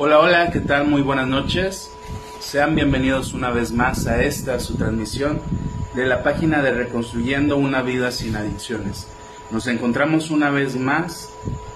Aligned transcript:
Hola, 0.00 0.20
hola, 0.20 0.50
¿qué 0.52 0.60
tal? 0.60 0.86
Muy 0.86 1.02
buenas 1.02 1.26
noches. 1.26 1.90
Sean 2.38 2.76
bienvenidos 2.76 3.34
una 3.34 3.50
vez 3.50 3.72
más 3.72 4.06
a 4.06 4.22
esta, 4.22 4.60
su 4.60 4.76
transmisión 4.76 5.40
de 5.96 6.06
la 6.06 6.22
página 6.22 6.62
de 6.62 6.70
Reconstruyendo 6.70 7.56
una 7.56 7.82
vida 7.82 8.12
sin 8.12 8.36
adicciones. 8.36 9.08
Nos 9.50 9.66
encontramos 9.66 10.30
una 10.30 10.50
vez 10.50 10.76
más 10.76 11.30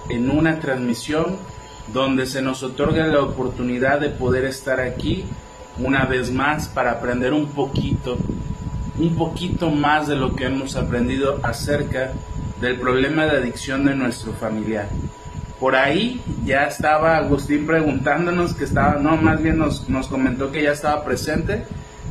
en 0.07 0.29
una 0.29 0.61
transmisión 0.61 1.35
donde 1.91 2.25
se 2.25 2.41
nos 2.41 2.63
otorga 2.63 3.07
la 3.07 3.19
oportunidad 3.19 3.99
de 3.99 4.07
poder 4.07 4.45
estar 4.45 4.79
aquí 4.79 5.25
una 5.77 6.05
vez 6.05 6.31
más 6.31 6.69
para 6.69 6.91
aprender 6.91 7.33
un 7.33 7.47
poquito, 7.47 8.17
un 8.99 9.17
poquito 9.17 9.69
más 9.69 10.07
de 10.07 10.15
lo 10.15 10.33
que 10.33 10.45
hemos 10.45 10.77
aprendido 10.77 11.41
acerca 11.43 12.13
del 12.61 12.79
problema 12.79 13.25
de 13.25 13.31
adicción 13.31 13.83
de 13.83 13.95
nuestro 13.95 14.31
familiar 14.31 14.87
por 15.63 15.77
ahí 15.77 16.19
ya 16.43 16.65
estaba 16.65 17.15
Agustín 17.15 17.65
preguntándonos 17.65 18.53
que 18.53 18.65
estaba, 18.65 18.99
no, 18.99 19.15
más 19.15 19.41
bien 19.41 19.59
nos, 19.59 19.87
nos 19.87 20.09
comentó 20.09 20.51
que 20.51 20.61
ya 20.61 20.73
estaba 20.73 21.05
presente. 21.05 21.63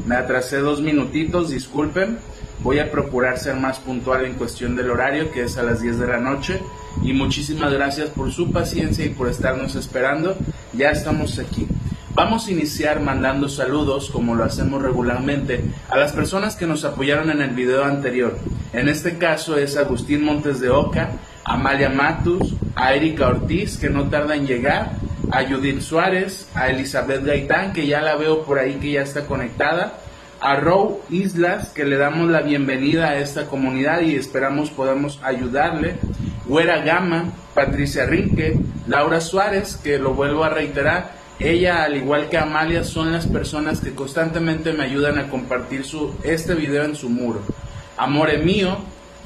Me 0.06 0.15
atrasé 0.15 0.56
dos 0.56 0.80
minutitos, 0.80 1.51
disculpen. 1.51 2.16
Voy 2.60 2.79
a 2.79 2.91
procurar 2.91 3.38
ser 3.38 3.57
más 3.57 3.79
puntual 3.79 4.24
en 4.24 4.37
cuestión 4.37 4.74
del 4.74 4.91
horario, 4.91 5.30
que 5.33 5.43
es 5.43 5.59
a 5.59 5.65
las 5.65 5.83
10 5.83 5.98
de 5.98 6.07
la 6.07 6.16
noche. 6.16 6.62
Y 7.02 7.12
muchísimas 7.12 7.70
gracias 7.74 8.09
por 8.09 8.33
su 8.33 8.51
paciencia 8.51 9.05
y 9.05 9.10
por 9.10 9.29
estarnos 9.29 9.74
esperando. 9.74 10.34
Ya 10.73 10.88
estamos 10.88 11.38
aquí. 11.38 11.69
Vamos 12.15 12.47
a 12.47 12.51
iniciar 12.51 13.01
mandando 13.01 13.48
saludos, 13.48 14.11
como 14.11 14.34
lo 14.34 14.45
hacemos 14.45 14.83
regularmente, 14.83 15.65
a 15.89 15.97
las 15.97 16.12
personas 16.12 16.57
que 16.57 16.66
nos 16.66 16.85
apoyaron 16.85 17.30
en 17.30 17.41
el 17.41 17.55
video 17.55 17.85
anterior. 17.85 18.37
En 18.75 18.91
este 18.91 19.16
caso 19.16 19.57
es 19.57 19.79
Agustín 19.79 20.23
Montes 20.23 20.61
de 20.61 20.69
Oca, 20.69 21.12
Amalia 21.43 21.88
Matus, 21.88 22.55
a 22.77 22.93
Erika 22.93 23.29
Ortiz, 23.29 23.79
que 23.79 23.88
no 23.88 24.11
tarda 24.11 24.37
en 24.37 24.47
llegar, 24.47 24.93
a 25.30 25.45
Judith 25.45 25.80
Suárez, 25.80 26.48
a 26.55 26.69
Elizabeth 26.69 27.25
Gaitán, 27.25 27.73
que 27.73 27.87
ya 27.87 28.02
la 28.02 28.16
veo 28.16 28.43
por 28.43 28.59
ahí 28.59 28.74
que 28.74 28.93
ya 28.93 29.01
está 29.01 29.24
conectada, 29.24 29.95
a 30.38 30.57
Row 30.57 31.01
Islas, 31.09 31.71
que 31.71 31.87
le 31.87 31.97
damos 31.97 32.29
la 32.29 32.43
bienvenida 32.43 33.09
a 33.09 33.19
esta 33.21 33.47
comunidad 33.47 34.02
y 34.02 34.16
esperamos 34.16 34.69
podamos 34.69 35.19
ayudarle, 35.23 35.97
Güera 36.45 36.82
Gama, 36.82 37.32
Patricia 37.54 38.04
Rinque, 38.04 38.59
Laura 38.87 39.23
Suárez, 39.23 39.80
que 39.82 39.99
lo 39.99 40.13
vuelvo 40.13 40.45
a 40.45 40.51
reiterar, 40.51 41.21
ella 41.51 41.85
al 41.85 41.96
igual 41.96 42.29
que 42.29 42.38
Amalia 42.38 42.85
son 42.85 43.12
las 43.12 43.26
personas 43.26 43.80
que 43.80 43.95
constantemente 43.95 44.73
me 44.73 44.85
ayudan 44.85 45.18
a 45.18 45.29
compartir 45.29 45.85
su, 45.85 46.15
este 46.23 46.54
video 46.54 46.85
en 46.85 46.95
su 46.95 47.09
muro. 47.09 47.43
Amore 47.96 48.38
mío, 48.38 48.79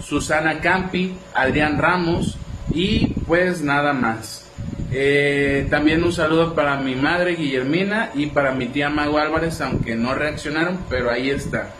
Susana 0.02 0.60
Campi, 0.60 1.14
Adrián 1.34 1.78
Ramos 1.78 2.36
y 2.72 3.08
pues 3.26 3.62
nada 3.62 3.92
más. 3.92 4.46
Eh, 4.92 5.66
también 5.68 6.04
un 6.04 6.12
saludo 6.12 6.54
para 6.54 6.76
mi 6.76 6.94
madre 6.94 7.34
Guillermina 7.34 8.10
y 8.14 8.26
para 8.26 8.52
mi 8.52 8.66
tía 8.66 8.88
Mago 8.88 9.18
Álvarez, 9.18 9.60
aunque 9.60 9.96
no 9.96 10.14
reaccionaron, 10.14 10.78
pero 10.88 11.10
ahí 11.10 11.30
está. 11.30 11.70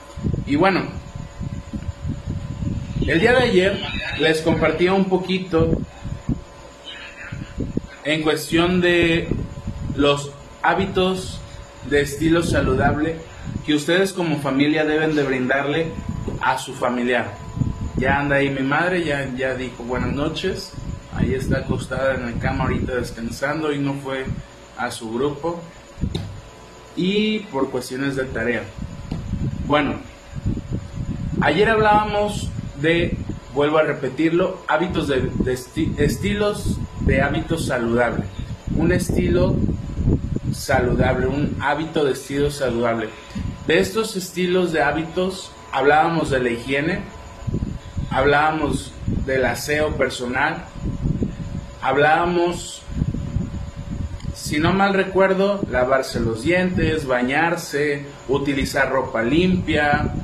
Y 0.47 0.57
bueno, 0.57 0.83
el 3.07 3.21
día 3.21 3.33
de 3.33 3.45
ayer 3.45 3.81
les 4.19 4.41
compartía 4.41 4.93
un 4.93 5.05
poquito 5.05 5.71
en 8.05 8.23
cuestión 8.23 8.81
de 8.81 9.29
los 9.97 10.31
hábitos 10.63 11.41
de 11.89 12.03
estilo 12.03 12.43
saludable 12.43 13.17
que 13.65 13.75
ustedes 13.75 14.13
como 14.13 14.39
familia 14.39 14.85
deben 14.85 15.15
de 15.15 15.23
brindarle 15.23 15.87
a 16.41 16.59
su 16.59 16.75
familiar. 16.75 17.35
Ya 17.97 18.19
anda 18.19 18.37
ahí 18.37 18.51
mi 18.51 18.63
madre, 18.63 19.05
ya, 19.05 19.29
ya 19.37 19.55
dijo 19.55 19.83
buenas 19.85 20.13
noches. 20.13 20.73
Ahí 21.15 21.35
está 21.35 21.59
acostada 21.59 22.15
en 22.15 22.27
la 22.27 22.41
cama 22.41 22.65
ahorita 22.65 22.95
descansando 22.95 23.73
y 23.73 23.79
no 23.79 23.95
fue 23.95 24.27
a 24.77 24.91
su 24.91 25.11
grupo. 25.11 25.61
Y 26.95 27.41
por 27.51 27.71
cuestiones 27.71 28.17
de 28.17 28.25
tarea. 28.25 28.65
Bueno, 29.67 29.95
ayer 31.41 31.69
hablábamos 31.69 32.51
de, 32.81 33.17
vuelvo 33.55 33.79
a 33.79 33.83
repetirlo, 33.83 34.63
hábitos 34.69 35.09
de, 35.09 35.31
estilos 35.99 36.79
de 37.01 37.23
hábitos 37.23 37.67
saludable. 37.67 38.25
Un 38.75 38.93
estilo 38.93 39.57
saludable, 40.53 41.27
un 41.27 41.57
hábito 41.61 42.05
de 42.05 42.13
estilo 42.13 42.51
saludable. 42.51 43.09
De 43.67 43.79
estos 43.79 44.17
estilos 44.17 44.73
de 44.73 44.83
hábitos 44.83 45.53
hablábamos 45.73 46.31
de 46.31 46.41
la 46.41 46.51
higiene, 46.51 47.01
hablábamos 48.11 48.93
del 49.25 49.45
aseo 49.45 49.97
personal, 49.97 50.65
hablábamos, 51.83 52.83
si 54.35 54.59
no 54.59 54.73
mal 54.73 54.95
recuerdo, 54.95 55.61
lavarse 55.71 56.21
los 56.21 56.43
dientes, 56.43 57.07
bañarse, 57.07 58.07
utilizar 58.29 58.91
ropa 58.91 59.23
limpia, 59.23 60.15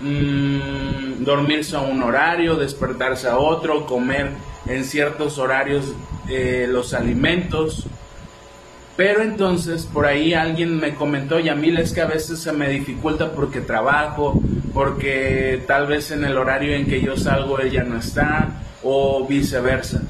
mmm, 0.00 1.24
dormirse 1.24 1.76
a 1.76 1.80
un 1.80 2.02
horario, 2.02 2.56
despertarse 2.56 3.28
a 3.28 3.38
otro, 3.38 3.86
comer 3.86 4.30
en 4.66 4.84
ciertos 4.84 5.38
horarios 5.38 5.94
eh, 6.28 6.66
los 6.68 6.94
alimentos. 6.94 7.86
Pero 8.96 9.22
entonces 9.22 9.86
por 9.86 10.06
ahí 10.06 10.34
alguien 10.34 10.76
me 10.76 10.94
comentó, 10.94 11.40
y 11.40 11.48
a 11.48 11.54
mí 11.54 11.74
es 11.76 11.92
que 11.92 12.00
a 12.00 12.06
veces 12.06 12.38
se 12.38 12.52
me 12.52 12.68
dificulta 12.68 13.32
porque 13.32 13.60
trabajo, 13.60 14.40
porque 14.72 15.62
tal 15.66 15.88
vez 15.88 16.12
en 16.12 16.24
el 16.24 16.36
horario 16.36 16.74
en 16.74 16.86
que 16.86 17.00
yo 17.00 17.16
salgo 17.16 17.58
ella 17.60 17.82
no 17.82 17.98
está 17.98 18.62
o 18.84 19.26
viceversa. 19.26 20.02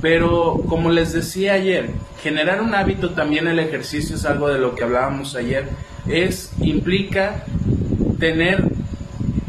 Pero 0.00 0.62
como 0.68 0.90
les 0.90 1.12
decía 1.12 1.54
ayer, 1.54 1.90
generar 2.22 2.62
un 2.62 2.74
hábito 2.74 3.10
también 3.10 3.48
el 3.48 3.58
ejercicio 3.58 4.14
es 4.14 4.24
algo 4.24 4.48
de 4.48 4.60
lo 4.60 4.76
que 4.76 4.84
hablábamos 4.84 5.34
ayer, 5.34 5.68
es 6.06 6.52
implica 6.60 7.44
tener 8.20 8.64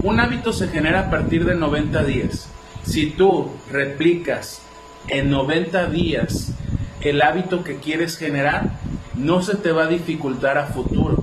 un 0.02 0.19
hábito 0.19 0.53
se 0.53 0.68
genera 0.68 1.02
a 1.02 1.09
partir 1.09 1.46
de 1.46 1.56
90 1.56 2.03
días. 2.03 2.50
Si 2.84 3.12
tú 3.12 3.52
replicas 3.72 4.62
en 5.09 5.30
90 5.30 5.88
días 5.88 6.53
el 7.02 7.22
hábito 7.22 7.64
que 7.64 7.78
quieres 7.78 8.18
generar, 8.18 8.72
no 9.16 9.42
se 9.42 9.56
te 9.56 9.72
va 9.72 9.84
a 9.84 9.88
dificultar 9.88 10.58
a 10.58 10.66
futuro. 10.68 11.18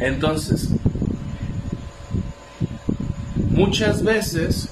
Entonces, 0.00 0.70
Muchas 3.58 4.04
veces, 4.04 4.68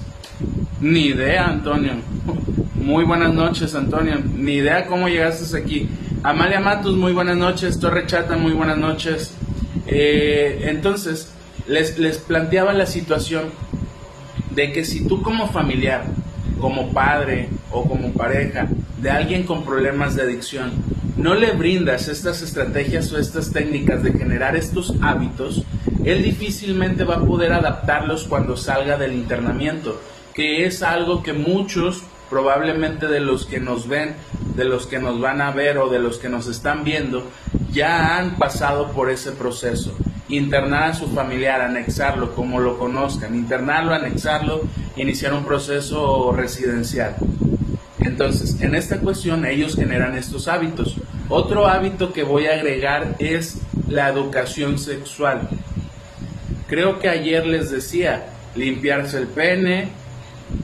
ni 0.79 1.07
idea, 1.07 1.45
Antonio. 1.45 1.95
Muy 2.75 3.03
buenas 3.03 3.33
noches, 3.33 3.75
Antonio. 3.75 4.15
Ni 4.33 4.53
idea 4.53 4.85
cómo 4.85 5.09
llegaste 5.09 5.57
aquí. 5.57 5.89
Amalia 6.23 6.61
Matus, 6.61 6.95
muy 6.95 7.11
buenas 7.11 7.35
noches. 7.35 7.81
Torre 7.81 8.07
Chata, 8.07 8.37
muy 8.37 8.53
buenas 8.53 8.77
noches. 8.77 9.33
Eh, 9.87 10.67
entonces, 10.69 11.33
les, 11.67 11.99
les 11.99 12.17
planteaba 12.17 12.71
la 12.71 12.85
situación 12.85 13.49
de 14.51 14.71
que 14.71 14.85
si 14.85 15.05
tú 15.05 15.21
como 15.21 15.49
familiar, 15.49 16.05
como 16.61 16.93
padre 16.93 17.49
o 17.77 17.87
como 17.87 18.13
pareja 18.13 18.67
de 19.01 19.09
alguien 19.09 19.43
con 19.43 19.63
problemas 19.63 20.15
de 20.15 20.23
adicción, 20.23 20.71
no 21.17 21.33
le 21.33 21.51
brindas 21.51 22.07
estas 22.07 22.41
estrategias 22.41 23.11
o 23.11 23.17
estas 23.17 23.51
técnicas 23.51 24.03
de 24.03 24.13
generar 24.13 24.55
estos 24.55 24.93
hábitos, 25.01 25.63
él 26.05 26.23
difícilmente 26.23 27.03
va 27.03 27.15
a 27.15 27.25
poder 27.25 27.53
adaptarlos 27.53 28.25
cuando 28.25 28.55
salga 28.55 28.97
del 28.97 29.13
internamiento, 29.13 29.99
que 30.33 30.65
es 30.65 30.83
algo 30.83 31.23
que 31.23 31.33
muchos 31.33 32.03
probablemente 32.29 33.07
de 33.07 33.19
los 33.19 33.45
que 33.45 33.59
nos 33.59 33.87
ven, 33.87 34.15
de 34.55 34.65
los 34.65 34.85
que 34.85 34.99
nos 34.99 35.19
van 35.19 35.41
a 35.41 35.51
ver 35.51 35.77
o 35.77 35.89
de 35.89 35.99
los 35.99 36.17
que 36.17 36.29
nos 36.29 36.47
están 36.47 36.83
viendo, 36.83 37.23
ya 37.71 38.17
han 38.17 38.35
pasado 38.37 38.91
por 38.91 39.09
ese 39.09 39.31
proceso. 39.31 39.95
Internar 40.29 40.91
a 40.91 40.93
su 40.93 41.07
familiar, 41.07 41.61
anexarlo 41.61 42.35
como 42.35 42.59
lo 42.59 42.77
conozcan, 42.77 43.35
internarlo, 43.35 43.93
anexarlo, 43.93 44.61
iniciar 44.97 45.33
un 45.33 45.45
proceso 45.45 46.33
residencial. 46.33 47.15
Entonces, 48.07 48.61
en 48.61 48.73
esta 48.73 48.99
cuestión 48.99 49.45
ellos 49.45 49.75
generan 49.75 50.17
estos 50.17 50.47
hábitos. 50.47 50.95
Otro 51.29 51.67
hábito 51.67 52.13
que 52.13 52.23
voy 52.23 52.45
a 52.47 52.53
agregar 52.53 53.15
es 53.19 53.57
la 53.89 54.07
educación 54.07 54.79
sexual. 54.79 55.49
Creo 56.67 56.99
que 56.99 57.09
ayer 57.09 57.45
les 57.45 57.69
decía, 57.69 58.27
limpiarse 58.55 59.17
el 59.17 59.27
pene 59.27 59.89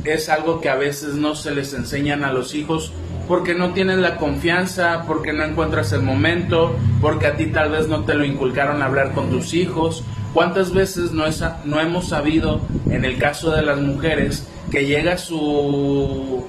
es 0.06 0.30
algo 0.30 0.62
que 0.62 0.70
a 0.70 0.76
veces 0.76 1.16
no 1.16 1.36
se 1.36 1.52
les 1.52 1.74
enseñan 1.74 2.24
a 2.24 2.32
los 2.32 2.56
hijos 2.56 2.94
porque 3.28 3.54
no 3.54 3.74
tienen 3.74 4.02
la 4.02 4.18
confianza, 4.18 5.04
porque 5.06 5.34
no 5.34 5.44
encuentras 5.44 5.92
el 5.92 6.02
momento, 6.02 6.76
porque 7.02 7.28
a 7.28 7.36
ti 7.36 7.48
tal 7.48 7.72
vez 7.72 7.88
no 7.88 8.04
te 8.04 8.16
lo 8.16 8.26
inculcaron 8.26 8.82
a 8.82 8.86
hablar 8.86 9.14
con 9.14 9.30
tus 9.30 9.54
hijos. 9.54 10.04
¿Cuántas 10.34 10.74
veces 10.74 11.12
no, 11.12 11.26
no 11.66 11.80
hemos 11.80 12.10
sabido, 12.10 12.62
en 12.90 13.06
el 13.06 13.18
caso 13.18 13.52
de 13.52 13.62
las 13.62 13.80
mujeres, 13.80 14.48
que 14.72 14.86
llega 14.86 15.18
su, 15.18 16.46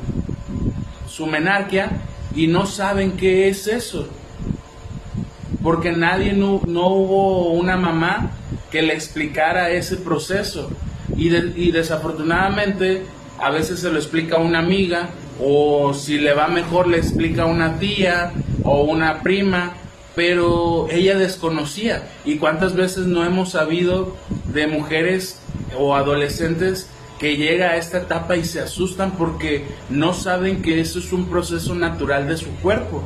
su 1.15 1.27
menarquia 1.27 1.91
y 2.35 2.49
no 2.49 2.67
saben 2.67 3.13
qué 3.13 3.49
es 3.49 3.69
eso? 3.69 4.09
Porque 5.63 5.93
nadie, 5.93 6.33
no, 6.33 6.61
no 6.67 6.89
hubo 6.89 7.53
una 7.53 7.77
mamá 7.77 8.33
que 8.71 8.83
le 8.83 8.95
explicara 8.95 9.71
ese 9.71 9.97
proceso. 9.97 10.71
Y, 11.17 11.29
y 11.37 11.71
desafortunadamente 11.71 13.05
a 13.39 13.51
veces 13.51 13.81
se 13.81 13.91
lo 13.91 13.99
explica 13.99 14.39
una 14.39 14.59
amiga 14.59 15.11
o 15.41 15.95
si 15.95 16.19
le 16.19 16.35
va 16.35 16.49
mejor 16.49 16.89
le 16.89 16.99
explica 16.99 17.43
a 17.43 17.47
una 17.47 17.79
tía 17.79 18.33
o 18.65 18.83
una 18.83 19.23
prima 19.23 19.75
pero 20.15 20.87
ella 20.91 21.19
desconocía. 21.19 22.09
¿Y 22.25 22.37
cuántas 22.37 22.75
veces 22.75 23.07
no 23.07 23.25
hemos 23.25 23.51
sabido 23.51 24.17
de 24.53 24.67
mujeres 24.67 25.41
o 25.77 25.95
adolescentes 25.95 26.89
que 27.19 27.37
llega 27.37 27.71
a 27.71 27.77
esta 27.77 27.99
etapa 27.99 28.37
y 28.37 28.45
se 28.45 28.61
asustan 28.61 29.13
porque 29.13 29.67
no 29.89 30.15
saben 30.15 30.63
que 30.63 30.81
eso 30.81 30.99
es 30.99 31.13
un 31.13 31.27
proceso 31.27 31.75
natural 31.75 32.29
de 32.29 32.37
su 32.37 32.51
cuerpo 32.57 33.03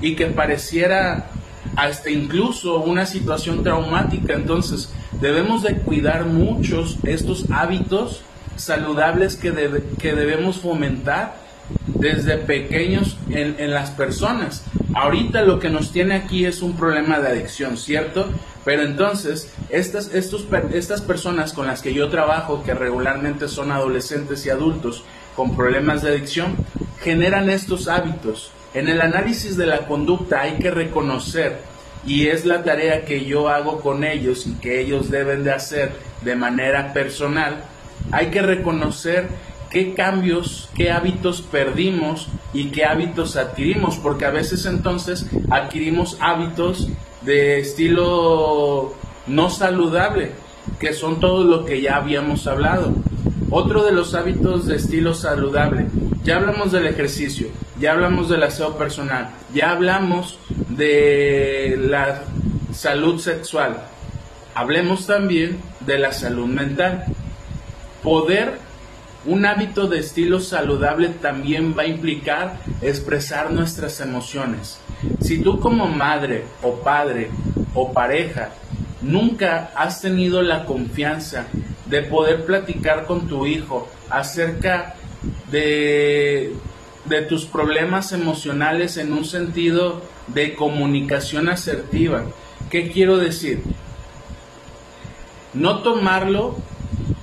y 0.00 0.16
que 0.16 0.26
pareciera 0.26 1.30
hasta 1.76 2.10
incluso 2.10 2.80
una 2.80 3.06
situación 3.06 3.62
traumática. 3.62 4.34
Entonces, 4.34 4.92
debemos 5.20 5.62
de 5.62 5.76
cuidar 5.76 6.26
muchos 6.26 6.98
estos 7.04 7.50
hábitos 7.50 8.22
saludables 8.56 9.36
que, 9.36 9.82
que 9.98 10.14
debemos 10.14 10.58
fomentar 10.58 11.43
desde 11.86 12.36
pequeños 12.38 13.16
en, 13.30 13.56
en, 13.58 13.72
las 13.72 13.90
personas. 13.90 14.64
Ahorita 14.94 15.42
lo 15.42 15.58
que 15.58 15.70
nos 15.70 15.92
tiene 15.92 16.14
aquí 16.14 16.44
es 16.44 16.62
un 16.62 16.76
problema 16.76 17.18
de 17.20 17.28
adicción, 17.28 17.76
¿cierto? 17.76 18.28
Pero 18.64 18.82
entonces, 18.82 19.52
estas, 19.70 20.14
estos, 20.14 20.46
estas 20.72 21.02
personas 21.02 21.52
con 21.52 21.66
las 21.66 21.82
que 21.82 21.92
yo 21.92 22.08
trabajo, 22.08 22.62
que 22.62 22.74
regularmente 22.74 23.48
son 23.48 23.72
adolescentes 23.72 24.44
y 24.46 24.50
adultos 24.50 25.04
con 25.36 25.56
problemas 25.56 26.02
de 26.02 26.10
adicción, 26.10 26.56
generan 27.00 27.50
estos 27.50 27.88
hábitos. 27.88 28.52
En 28.72 28.88
el 28.88 29.00
análisis 29.00 29.56
de 29.56 29.66
la 29.66 29.86
conducta 29.86 30.40
hay 30.40 30.58
que 30.58 30.70
reconocer, 30.70 31.58
y 32.06 32.28
es 32.28 32.44
la 32.44 32.62
tarea 32.62 33.04
que 33.04 33.24
yo 33.24 33.48
hago 33.48 33.80
con 33.80 34.04
ellos 34.04 34.46
y 34.46 34.54
que 34.54 34.80
ellos 34.80 35.10
deben 35.10 35.44
de 35.44 35.52
hacer 35.52 35.92
de 36.22 36.36
manera 36.36 36.92
personal, 36.92 37.64
hay 38.12 38.26
que 38.26 38.42
reconocer 38.42 39.28
qué 39.74 39.92
cambios, 39.92 40.70
qué 40.76 40.92
hábitos 40.92 41.42
perdimos 41.42 42.28
y 42.52 42.66
qué 42.66 42.84
hábitos 42.84 43.34
adquirimos, 43.34 43.96
porque 43.96 44.24
a 44.24 44.30
veces 44.30 44.66
entonces 44.66 45.26
adquirimos 45.50 46.16
hábitos 46.20 46.88
de 47.22 47.58
estilo 47.58 48.94
no 49.26 49.50
saludable, 49.50 50.30
que 50.78 50.92
son 50.92 51.18
todo 51.18 51.42
lo 51.42 51.64
que 51.64 51.80
ya 51.80 51.96
habíamos 51.96 52.46
hablado. 52.46 52.94
Otro 53.50 53.82
de 53.82 53.90
los 53.90 54.14
hábitos 54.14 54.66
de 54.66 54.76
estilo 54.76 55.12
saludable, 55.12 55.86
ya 56.22 56.36
hablamos 56.36 56.70
del 56.70 56.86
ejercicio, 56.86 57.48
ya 57.80 57.92
hablamos 57.94 58.28
del 58.28 58.44
aseo 58.44 58.78
personal, 58.78 59.30
ya 59.52 59.72
hablamos 59.72 60.38
de 60.68 61.76
la 61.80 62.22
salud 62.72 63.18
sexual, 63.18 63.78
hablemos 64.54 65.08
también 65.08 65.58
de 65.80 65.98
la 65.98 66.12
salud 66.12 66.46
mental. 66.46 67.06
Poder, 68.04 68.58
un 69.26 69.46
hábito 69.46 69.86
de 69.86 70.00
estilo 70.00 70.40
saludable 70.40 71.08
también 71.08 71.74
va 71.76 71.82
a 71.82 71.86
implicar 71.86 72.58
expresar 72.82 73.50
nuestras 73.50 74.00
emociones. 74.00 74.78
Si 75.20 75.38
tú 75.38 75.60
como 75.60 75.86
madre 75.86 76.44
o 76.62 76.74
padre 76.76 77.30
o 77.74 77.92
pareja 77.92 78.50
nunca 79.02 79.70
has 79.74 80.00
tenido 80.00 80.42
la 80.42 80.64
confianza 80.64 81.46
de 81.86 82.02
poder 82.02 82.44
platicar 82.44 83.06
con 83.06 83.26
tu 83.28 83.46
hijo 83.46 83.88
acerca 84.10 84.96
de, 85.50 86.52
tus 87.28 87.44
problemas 87.44 88.12
emocionales 88.12 88.96
en 88.96 89.12
un 89.12 89.24
sentido 89.24 90.02
de 90.26 90.54
comunicación 90.54 91.48
asertiva. 91.48 92.24
¿Qué 92.70 92.90
quiero 92.90 93.18
decir? 93.18 93.62
No 95.52 95.82
tomarlo 95.82 96.56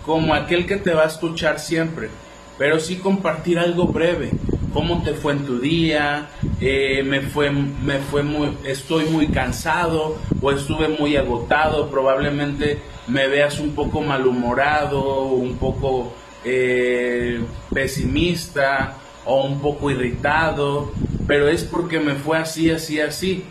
como 0.05 0.33
aquel 0.33 0.65
que 0.65 0.77
te 0.77 0.93
va 0.93 1.03
a 1.03 1.07
escuchar 1.07 1.59
siempre, 1.59 2.09
pero 2.57 2.79
sí 2.79 2.97
compartir 2.97 3.59
algo 3.59 3.87
breve. 3.87 4.31
¿Cómo 4.73 5.03
te 5.03 5.13
fue 5.13 5.33
en 5.33 5.45
tu 5.45 5.59
día? 5.59 6.29
Eh, 6.61 7.03
me 7.03 7.21
fue, 7.21 7.49
me 7.49 7.99
fue 7.99 8.23
muy, 8.23 8.57
estoy 8.63 9.05
muy 9.05 9.27
cansado 9.27 10.17
o 10.41 10.51
estuve 10.51 10.87
muy 10.87 11.17
agotado. 11.17 11.89
Probablemente 11.89 12.79
me 13.07 13.27
veas 13.27 13.59
un 13.59 13.71
poco 13.71 13.99
malhumorado, 13.99 15.23
un 15.23 15.57
poco 15.57 16.13
eh, 16.45 17.41
pesimista 17.73 18.95
o 19.25 19.43
un 19.43 19.59
poco 19.59 19.91
irritado, 19.91 20.91
pero 21.27 21.49
es 21.49 21.63
porque 21.63 21.99
me 21.99 22.15
fue 22.15 22.37
así, 22.37 22.71
así, 22.71 23.01
así. 23.01 23.43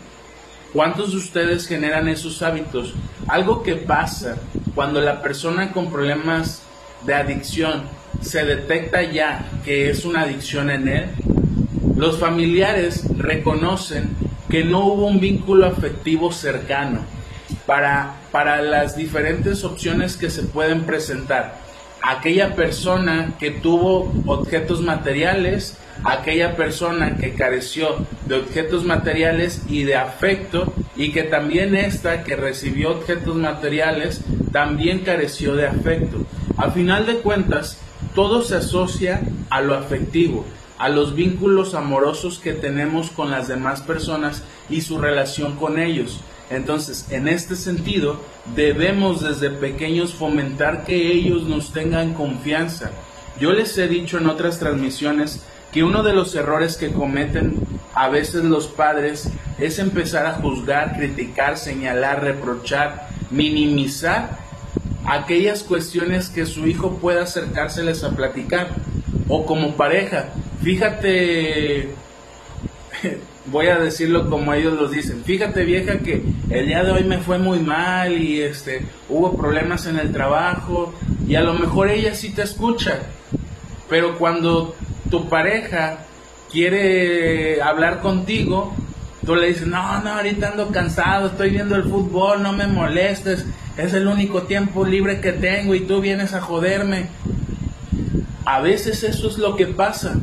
¿Cuántos 0.73 1.11
de 1.11 1.17
ustedes 1.17 1.67
generan 1.67 2.07
esos 2.07 2.41
hábitos? 2.41 2.95
Algo 3.27 3.61
que 3.61 3.75
pasa 3.75 4.37
cuando 4.75 5.01
la 5.01 5.21
persona 5.21 5.71
con 5.71 5.91
problemas 5.91 6.61
de 7.05 7.13
adicción 7.15 7.83
se 8.21 8.45
detecta 8.45 9.01
ya 9.01 9.45
que 9.65 9.89
es 9.89 10.05
una 10.05 10.21
adicción 10.21 10.69
en 10.69 10.87
él, 10.87 11.05
los 11.95 12.19
familiares 12.19 13.03
reconocen 13.17 14.15
que 14.49 14.63
no 14.63 14.85
hubo 14.85 15.07
un 15.07 15.19
vínculo 15.19 15.65
afectivo 15.65 16.31
cercano 16.31 16.99
para, 17.65 18.15
para 18.31 18.61
las 18.61 18.95
diferentes 18.95 19.63
opciones 19.63 20.17
que 20.17 20.29
se 20.29 20.43
pueden 20.43 20.83
presentar. 20.83 21.55
Aquella 22.01 22.55
persona 22.55 23.33
que 23.39 23.51
tuvo 23.51 24.11
objetos 24.25 24.81
materiales, 24.81 25.77
aquella 26.03 26.55
persona 26.55 27.17
que 27.17 27.33
careció 27.33 28.05
de 28.25 28.35
objetos 28.35 28.85
materiales 28.85 29.61
y 29.69 29.83
de 29.83 29.95
afecto, 29.95 30.73
y 30.95 31.11
que 31.11 31.23
también 31.23 31.75
esta 31.75 32.23
que 32.23 32.35
recibió 32.35 32.91
objetos 32.91 33.35
materiales 33.35 34.21
también 34.51 34.99
careció 34.99 35.55
de 35.55 35.67
afecto. 35.67 36.25
A 36.57 36.71
final 36.71 37.05
de 37.05 37.17
cuentas, 37.17 37.77
todo 38.13 38.41
se 38.41 38.55
asocia 38.55 39.21
a 39.49 39.61
lo 39.61 39.75
afectivo, 39.75 40.45
a 40.77 40.89
los 40.89 41.15
vínculos 41.15 41.75
amorosos 41.75 42.39
que 42.39 42.53
tenemos 42.53 43.11
con 43.11 43.31
las 43.31 43.47
demás 43.47 43.81
personas 43.81 44.43
y 44.69 44.81
su 44.81 44.97
relación 44.97 45.55
con 45.55 45.79
ellos. 45.79 46.19
Entonces, 46.49 47.05
en 47.11 47.29
este 47.29 47.55
sentido, 47.55 48.19
debemos 48.55 49.21
desde 49.21 49.49
pequeños 49.49 50.13
fomentar 50.13 50.83
que 50.83 51.13
ellos 51.13 51.43
nos 51.43 51.71
tengan 51.71 52.13
confianza. 52.13 52.91
Yo 53.39 53.53
les 53.53 53.77
he 53.77 53.87
dicho 53.87 54.17
en 54.17 54.27
otras 54.27 54.59
transmisiones 54.59 55.41
que 55.71 55.83
uno 55.83 56.03
de 56.03 56.13
los 56.13 56.35
errores 56.35 56.77
que 56.77 56.91
cometen 56.91 57.59
a 57.93 58.09
veces 58.09 58.43
los 58.43 58.67
padres 58.67 59.29
es 59.57 59.79
empezar 59.79 60.25
a 60.25 60.33
juzgar, 60.33 60.95
criticar, 60.97 61.57
señalar, 61.57 62.23
reprochar, 62.23 63.07
minimizar 63.29 64.37
aquellas 65.05 65.63
cuestiones 65.63 66.29
que 66.29 66.45
su 66.45 66.67
hijo 66.67 66.97
pueda 66.97 67.23
acercárseles 67.23 68.03
a 68.03 68.15
platicar. 68.15 68.69
O 69.27 69.45
como 69.45 69.75
pareja, 69.75 70.29
fíjate, 70.61 71.91
voy 73.45 73.67
a 73.67 73.79
decirlo 73.79 74.29
como 74.29 74.53
ellos 74.53 74.73
lo 74.73 74.87
dicen, 74.87 75.23
fíjate 75.23 75.63
vieja 75.63 75.99
que 75.99 76.21
el 76.49 76.67
día 76.67 76.83
de 76.83 76.91
hoy 76.91 77.03
me 77.03 77.19
fue 77.19 77.37
muy 77.37 77.59
mal 77.59 78.21
y 78.21 78.41
este 78.41 78.85
hubo 79.09 79.37
problemas 79.37 79.85
en 79.85 79.99
el 79.99 80.11
trabajo 80.11 80.93
y 81.27 81.35
a 81.35 81.41
lo 81.41 81.53
mejor 81.53 81.89
ella 81.89 82.13
sí 82.13 82.33
te 82.33 82.43
escucha, 82.43 82.99
pero 83.89 84.17
cuando 84.17 84.75
tu 85.11 85.29
pareja 85.29 85.99
quiere 86.51 87.61
hablar 87.61 88.01
contigo, 88.01 88.73
tú 89.25 89.35
le 89.35 89.49
dices, 89.49 89.67
no, 89.67 90.01
no, 90.01 90.09
ahorita 90.09 90.49
ando 90.49 90.69
cansado, 90.69 91.27
estoy 91.27 91.51
viendo 91.51 91.75
el 91.75 91.83
fútbol, 91.83 92.41
no 92.41 92.53
me 92.53 92.65
molestes, 92.65 93.45
es 93.77 93.93
el 93.93 94.07
único 94.07 94.43
tiempo 94.43 94.85
libre 94.85 95.21
que 95.21 95.33
tengo 95.33 95.75
y 95.75 95.81
tú 95.81 96.01
vienes 96.01 96.33
a 96.33 96.41
joderme. 96.41 97.07
A 98.45 98.59
veces 98.61 99.03
eso 99.03 99.29
es 99.29 99.37
lo 99.37 99.55
que 99.55 99.67
pasa. 99.67 100.15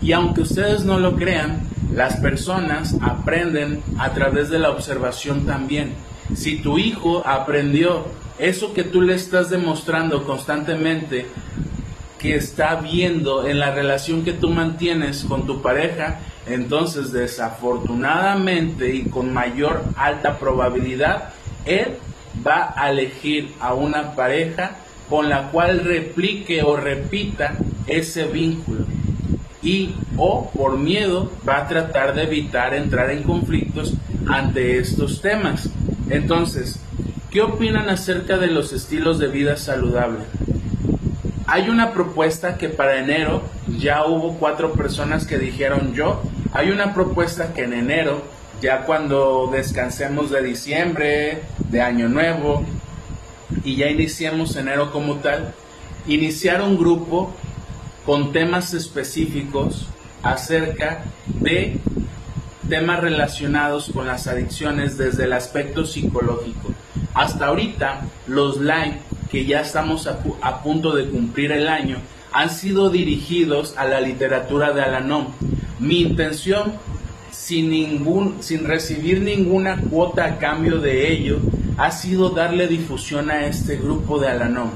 Y 0.00 0.12
aunque 0.12 0.42
ustedes 0.42 0.84
no 0.84 0.98
lo 0.98 1.16
crean, 1.16 1.62
las 1.92 2.16
personas 2.16 2.96
aprenden 3.00 3.82
a 3.98 4.12
través 4.12 4.50
de 4.50 4.58
la 4.58 4.70
observación 4.70 5.46
también. 5.46 5.92
Si 6.34 6.56
tu 6.56 6.78
hijo 6.78 7.26
aprendió 7.26 8.06
eso 8.38 8.72
que 8.72 8.82
tú 8.82 9.02
le 9.02 9.14
estás 9.14 9.50
demostrando 9.50 10.24
constantemente, 10.24 11.26
que 12.22 12.36
está 12.36 12.76
viendo 12.76 13.48
en 13.48 13.58
la 13.58 13.74
relación 13.74 14.24
que 14.24 14.32
tú 14.32 14.48
mantienes 14.48 15.24
con 15.24 15.44
tu 15.44 15.60
pareja, 15.60 16.20
entonces 16.46 17.10
desafortunadamente 17.10 18.94
y 18.94 19.02
con 19.06 19.34
mayor 19.34 19.82
alta 19.96 20.38
probabilidad, 20.38 21.30
él 21.64 21.96
va 22.46 22.72
a 22.76 22.90
elegir 22.90 23.52
a 23.58 23.74
una 23.74 24.14
pareja 24.14 24.76
con 25.10 25.28
la 25.28 25.50
cual 25.50 25.80
replique 25.80 26.62
o 26.62 26.76
repita 26.76 27.54
ese 27.88 28.26
vínculo 28.26 28.86
y 29.60 29.94
o 30.16 30.48
por 30.50 30.78
miedo 30.78 31.32
va 31.46 31.58
a 31.58 31.68
tratar 31.68 32.14
de 32.14 32.22
evitar 32.22 32.72
entrar 32.72 33.10
en 33.10 33.24
conflictos 33.24 33.94
ante 34.28 34.78
estos 34.78 35.20
temas. 35.20 35.68
Entonces, 36.08 36.78
¿qué 37.30 37.42
opinan 37.42 37.90
acerca 37.90 38.38
de 38.38 38.46
los 38.46 38.72
estilos 38.72 39.18
de 39.18 39.26
vida 39.26 39.56
saludable? 39.56 40.24
Hay 41.52 41.68
una 41.68 41.92
propuesta 41.92 42.56
que 42.56 42.70
para 42.70 42.98
enero 42.98 43.42
ya 43.78 44.06
hubo 44.06 44.38
cuatro 44.38 44.72
personas 44.72 45.26
que 45.26 45.36
dijeron 45.36 45.92
yo. 45.92 46.22
Hay 46.54 46.70
una 46.70 46.94
propuesta 46.94 47.52
que 47.52 47.64
en 47.64 47.74
enero, 47.74 48.22
ya 48.62 48.86
cuando 48.86 49.50
descansemos 49.52 50.30
de 50.30 50.42
diciembre, 50.42 51.42
de 51.68 51.82
año 51.82 52.08
nuevo, 52.08 52.64
y 53.64 53.76
ya 53.76 53.88
iniciamos 53.90 54.56
enero 54.56 54.92
como 54.92 55.16
tal, 55.16 55.52
iniciar 56.06 56.62
un 56.62 56.78
grupo 56.78 57.34
con 58.06 58.32
temas 58.32 58.72
específicos 58.72 59.88
acerca 60.22 61.04
de 61.26 61.76
temas 62.66 63.00
relacionados 63.00 63.90
con 63.92 64.06
las 64.06 64.26
adicciones 64.26 64.96
desde 64.96 65.24
el 65.24 65.34
aspecto 65.34 65.84
psicológico. 65.84 66.72
Hasta 67.12 67.48
ahorita, 67.48 68.06
los 68.26 68.58
live 68.58 69.00
que 69.32 69.46
ya 69.46 69.62
estamos 69.62 70.06
a, 70.06 70.62
punto 70.62 70.94
de 70.94 71.06
cumplir 71.06 71.52
el 71.52 71.66
año 71.66 71.96
han 72.32 72.50
sido 72.50 72.90
dirigidos 72.90 73.74
a 73.78 73.86
la 73.86 73.98
literatura 73.98 74.72
de 74.72 74.82
Alanom. 74.82 75.28
Mi 75.78 76.02
intención, 76.02 76.74
sin, 77.30 77.70
ningún, 77.70 78.42
sin 78.42 78.64
recibir 78.64 79.22
ninguna 79.22 79.78
cuota 79.78 80.26
a 80.26 80.38
cambio 80.38 80.78
de 80.78 81.10
ello, 81.10 81.38
ha 81.78 81.90
sido 81.90 82.28
darle 82.28 82.68
difusión 82.68 83.30
a 83.30 83.46
este 83.46 83.76
grupo 83.76 84.18
de 84.18 84.28
Alanom. 84.28 84.70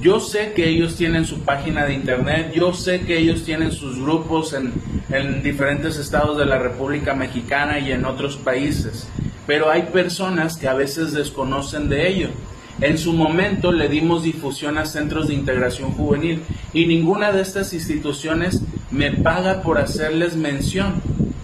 Yo 0.00 0.18
sé 0.18 0.52
que 0.52 0.68
ellos 0.68 0.96
tienen 0.96 1.24
su 1.24 1.40
página 1.40 1.84
de 1.86 1.94
internet, 1.94 2.52
yo 2.52 2.72
sé 2.72 3.02
que 3.02 3.18
ellos 3.18 3.44
tienen 3.44 3.70
sus 3.70 4.00
grupos 4.00 4.52
en, 4.52 4.72
en 5.10 5.44
diferentes 5.44 5.96
estados 5.96 6.36
de 6.38 6.46
la 6.46 6.58
República 6.58 7.14
Mexicana 7.14 7.78
y 7.78 7.92
en 7.92 8.04
otros 8.04 8.36
países, 8.36 9.06
pero 9.46 9.70
hay 9.70 9.82
personas 9.82 10.56
que 10.56 10.68
a 10.68 10.74
veces 10.74 11.12
desconocen 11.12 11.88
de 11.88 12.08
ello. 12.08 12.30
En 12.80 12.96
su 12.96 13.12
momento 13.12 13.72
le 13.72 13.88
dimos 13.88 14.22
difusión 14.22 14.78
a 14.78 14.86
centros 14.86 15.28
de 15.28 15.34
integración 15.34 15.92
juvenil 15.92 16.42
y 16.72 16.86
ninguna 16.86 17.30
de 17.30 17.42
estas 17.42 17.74
instituciones 17.74 18.62
me 18.90 19.10
paga 19.10 19.60
por 19.60 19.76
hacerles 19.76 20.34
mención. 20.34 20.94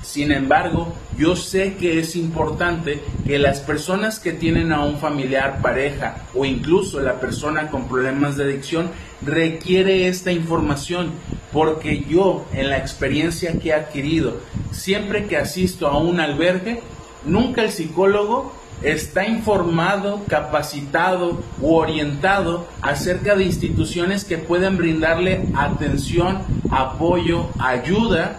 Sin 0.02 0.32
embargo, 0.32 0.94
yo 1.18 1.36
sé 1.36 1.74
que 1.74 1.98
es 1.98 2.16
importante 2.16 3.00
que 3.26 3.38
las 3.38 3.60
personas 3.60 4.18
que 4.18 4.32
tienen 4.32 4.72
a 4.72 4.80
un 4.80 4.98
familiar, 4.98 5.60
pareja 5.60 6.24
o 6.34 6.46
incluso 6.46 7.00
la 7.00 7.20
persona 7.20 7.68
con 7.70 7.86
problemas 7.86 8.36
de 8.36 8.44
adicción 8.44 8.90
requiere 9.20 10.08
esta 10.08 10.32
información 10.32 11.10
porque 11.52 12.04
yo 12.08 12.46
en 12.54 12.70
la 12.70 12.78
experiencia 12.78 13.58
que 13.58 13.70
he 13.70 13.72
adquirido, 13.74 14.38
siempre 14.70 15.26
que 15.26 15.36
asisto 15.36 15.86
a 15.86 15.98
un 15.98 16.18
albergue, 16.18 16.80
nunca 17.26 17.62
el 17.62 17.70
psicólogo 17.70 18.52
está 18.82 19.26
informado, 19.26 20.24
capacitado 20.28 21.42
u 21.60 21.74
orientado 21.74 22.66
acerca 22.82 23.34
de 23.34 23.44
instituciones 23.44 24.24
que 24.24 24.38
pueden 24.38 24.76
brindarle 24.76 25.46
atención, 25.54 26.42
apoyo, 26.70 27.48
ayuda 27.58 28.38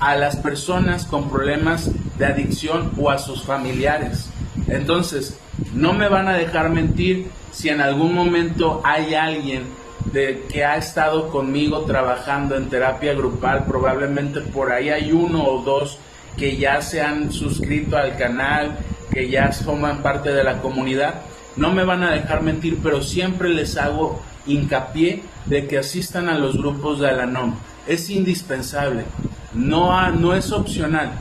a 0.00 0.16
las 0.16 0.36
personas 0.36 1.04
con 1.04 1.30
problemas 1.30 1.90
de 2.18 2.26
adicción 2.26 2.92
o 2.98 3.10
a 3.10 3.18
sus 3.18 3.42
familiares. 3.42 4.30
Entonces, 4.68 5.38
no 5.74 5.92
me 5.92 6.08
van 6.08 6.28
a 6.28 6.34
dejar 6.34 6.70
mentir 6.70 7.28
si 7.52 7.68
en 7.68 7.80
algún 7.80 8.14
momento 8.14 8.80
hay 8.84 9.14
alguien 9.14 9.64
de 10.12 10.44
que 10.50 10.64
ha 10.64 10.76
estado 10.76 11.28
conmigo 11.28 11.82
trabajando 11.82 12.56
en 12.56 12.68
terapia 12.68 13.14
grupal, 13.14 13.64
probablemente 13.64 14.40
por 14.40 14.72
ahí 14.72 14.90
hay 14.90 15.12
uno 15.12 15.44
o 15.44 15.62
dos 15.62 15.98
que 16.36 16.56
ya 16.56 16.80
se 16.82 17.00
han 17.00 17.30
suscrito 17.30 17.96
al 17.96 18.16
canal, 18.16 18.76
que 19.12 19.28
ya 19.28 19.52
forman 19.52 20.02
parte 20.02 20.30
de 20.32 20.44
la 20.44 20.58
comunidad. 20.60 21.22
No 21.56 21.72
me 21.72 21.84
van 21.84 22.02
a 22.02 22.12
dejar 22.12 22.42
mentir, 22.42 22.78
pero 22.82 23.02
siempre 23.02 23.50
les 23.50 23.76
hago 23.76 24.22
hincapié 24.46 25.22
de 25.46 25.66
que 25.66 25.78
asistan 25.78 26.28
a 26.28 26.38
los 26.38 26.56
grupos 26.56 27.00
de 27.00 27.08
Alanom. 27.08 27.54
Es 27.86 28.08
indispensable. 28.10 29.04
No, 29.52 30.10
no 30.12 30.34
es 30.34 30.50
opcional. 30.50 31.12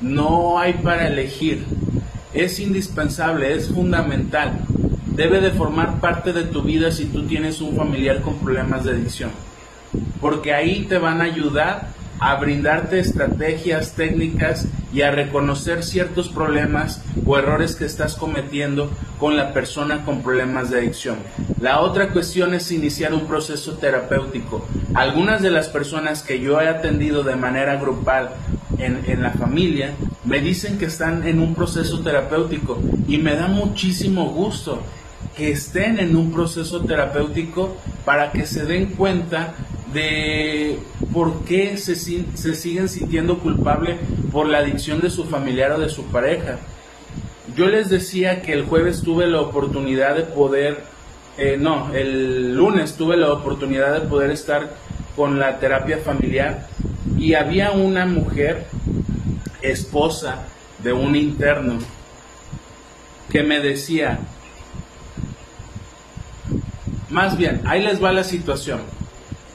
No 0.00 0.58
hay 0.58 0.74
para 0.74 1.08
elegir. 1.08 1.64
Es 2.34 2.60
indispensable, 2.60 3.54
es 3.54 3.68
fundamental. 3.68 4.58
Debe 5.06 5.40
de 5.40 5.50
formar 5.50 6.00
parte 6.00 6.32
de 6.32 6.44
tu 6.44 6.62
vida 6.62 6.90
si 6.90 7.06
tú 7.06 7.22
tienes 7.24 7.60
un 7.60 7.76
familiar 7.76 8.20
con 8.20 8.38
problemas 8.38 8.84
de 8.84 8.92
adicción. 8.92 9.30
Porque 10.20 10.52
ahí 10.52 10.86
te 10.88 10.98
van 10.98 11.20
a 11.20 11.24
ayudar 11.24 11.88
a 12.22 12.36
brindarte 12.36 13.00
estrategias, 13.00 13.94
técnicas 13.94 14.68
y 14.94 15.02
a 15.02 15.10
reconocer 15.10 15.82
ciertos 15.82 16.28
problemas 16.28 17.02
o 17.26 17.36
errores 17.36 17.74
que 17.74 17.84
estás 17.84 18.14
cometiendo 18.14 18.92
con 19.18 19.36
la 19.36 19.52
persona 19.52 20.04
con 20.04 20.22
problemas 20.22 20.70
de 20.70 20.78
adicción. 20.78 21.16
La 21.60 21.80
otra 21.80 22.10
cuestión 22.10 22.54
es 22.54 22.70
iniciar 22.70 23.12
un 23.12 23.26
proceso 23.26 23.72
terapéutico. 23.72 24.64
Algunas 24.94 25.42
de 25.42 25.50
las 25.50 25.68
personas 25.68 26.22
que 26.22 26.38
yo 26.38 26.60
he 26.60 26.68
atendido 26.68 27.24
de 27.24 27.34
manera 27.34 27.74
grupal 27.74 28.30
en, 28.78 29.02
en, 29.04 29.20
la 29.20 29.32
familia 29.32 29.90
me 30.24 30.38
dicen 30.38 30.78
que 30.78 30.84
están 30.84 31.26
en 31.26 31.40
un 31.40 31.56
proceso 31.56 32.02
terapéutico 32.02 32.80
y 33.08 33.18
me 33.18 33.34
da 33.34 33.48
muchísimo 33.48 34.26
gusto 34.30 34.80
que 35.36 35.50
estén 35.50 35.98
en 35.98 36.14
un 36.14 36.30
proceso 36.30 36.82
terapéutico 36.82 37.76
para 38.04 38.30
que 38.30 38.46
se 38.46 38.64
den 38.64 38.86
cuenta 38.86 39.54
de 39.92 40.78
por 41.12 41.44
qué 41.44 41.76
se, 41.76 41.94
se 41.94 42.54
siguen 42.54 42.88
sintiendo 42.88 43.38
culpables 43.38 43.98
por 44.30 44.46
la 44.46 44.58
adicción 44.58 45.00
de 45.00 45.10
su 45.10 45.24
familiar 45.24 45.72
o 45.72 45.78
de 45.78 45.88
su 45.88 46.04
pareja. 46.06 46.58
Yo 47.56 47.66
les 47.66 47.90
decía 47.90 48.40
que 48.40 48.52
el 48.52 48.64
jueves 48.64 49.02
tuve 49.02 49.26
la 49.26 49.40
oportunidad 49.40 50.16
de 50.16 50.22
poder, 50.22 50.84
eh, 51.36 51.56
no, 51.58 51.92
el 51.94 52.54
lunes 52.54 52.94
tuve 52.94 53.16
la 53.16 53.32
oportunidad 53.32 53.92
de 53.92 54.08
poder 54.08 54.30
estar 54.30 54.74
con 55.14 55.38
la 55.38 55.58
terapia 55.58 55.98
familiar 55.98 56.66
y 57.18 57.34
había 57.34 57.72
una 57.72 58.06
mujer, 58.06 58.66
esposa 59.60 60.46
de 60.82 60.92
un 60.92 61.14
interno, 61.14 61.78
que 63.30 63.42
me 63.42 63.60
decía, 63.60 64.18
más 67.10 67.36
bien, 67.36 67.60
ahí 67.64 67.82
les 67.82 68.02
va 68.02 68.12
la 68.12 68.24
situación 68.24 68.80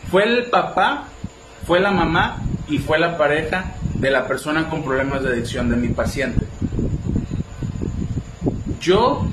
fue 0.10 0.24
el 0.24 0.46
papá, 0.46 1.06
fue 1.66 1.80
la 1.80 1.92
mamá 1.92 2.38
y 2.68 2.78
fue 2.78 3.00
la 3.00 3.18
pareja 3.18 3.74
de 3.96 4.12
la 4.12 4.28
persona 4.28 4.70
con 4.70 4.84
problemas 4.84 5.24
de 5.24 5.30
adicción 5.30 5.70
de 5.70 5.76
mi 5.76 5.90
paciente. 5.90 6.46
Yo 8.80 9.28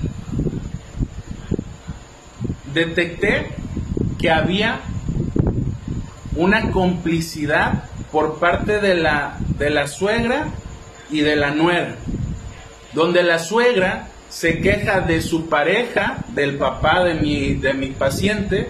detecté 2.73 3.49
que 4.19 4.31
había 4.31 4.81
una 6.37 6.71
complicidad 6.71 7.85
por 8.11 8.39
parte 8.39 8.81
de 8.81 8.95
la, 8.97 9.37
de 9.59 9.71
la 9.71 9.87
suegra 9.87 10.47
y 11.11 11.21
de 11.21 11.37
la 11.37 11.51
nuera, 11.51 11.95
donde 12.93 13.23
la 13.23 13.39
suegra 13.39 14.09
se 14.29 14.61
queja 14.61 15.01
de 15.01 15.21
su 15.21 15.49
pareja, 15.49 16.19
del 16.29 16.57
papá 16.57 17.05
de 17.05 17.15
mi, 17.15 17.55
de 17.55 17.75
mi 17.75 17.89
paciente, 17.89 18.69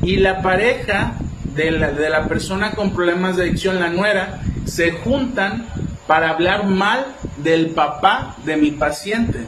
y 0.00 0.16
la 0.16 0.42
pareja 0.42 1.14
de 1.54 1.70
la, 1.70 1.92
de 1.92 2.08
la 2.08 2.28
persona 2.28 2.72
con 2.72 2.92
problemas 2.92 3.36
de 3.36 3.44
adicción, 3.44 3.80
la 3.80 3.90
nuera, 3.90 4.40
se 4.64 4.92
juntan 4.92 5.66
para 6.06 6.30
hablar 6.30 6.66
mal 6.66 7.06
del 7.38 7.70
papá 7.70 8.36
de 8.44 8.56
mi 8.56 8.70
paciente, 8.70 9.40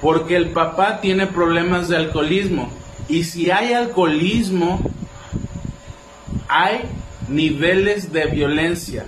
porque 0.00 0.36
el 0.36 0.50
papá 0.50 1.00
tiene 1.00 1.26
problemas 1.26 1.88
de 1.88 1.96
alcoholismo. 1.96 2.70
Y 3.08 3.24
si 3.24 3.50
hay 3.50 3.72
alcoholismo, 3.72 4.80
hay 6.48 6.80
niveles 7.28 8.12
de 8.12 8.26
violencia 8.26 9.04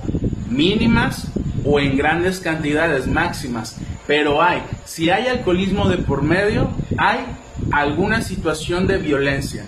mínimas 0.49 1.29
o 1.65 1.79
en 1.79 1.97
grandes 1.97 2.41
cantidades 2.41 3.07
máximas, 3.07 3.77
pero 4.07 4.43
hay, 4.43 4.63
si 4.87 5.11
hay 5.11 5.27
alcoholismo 5.27 5.89
de 5.89 5.99
por 5.99 6.23
medio, 6.23 6.71
hay 6.97 7.19
alguna 7.73 8.23
situación 8.23 8.87
de 8.87 8.99
violencia 8.99 9.65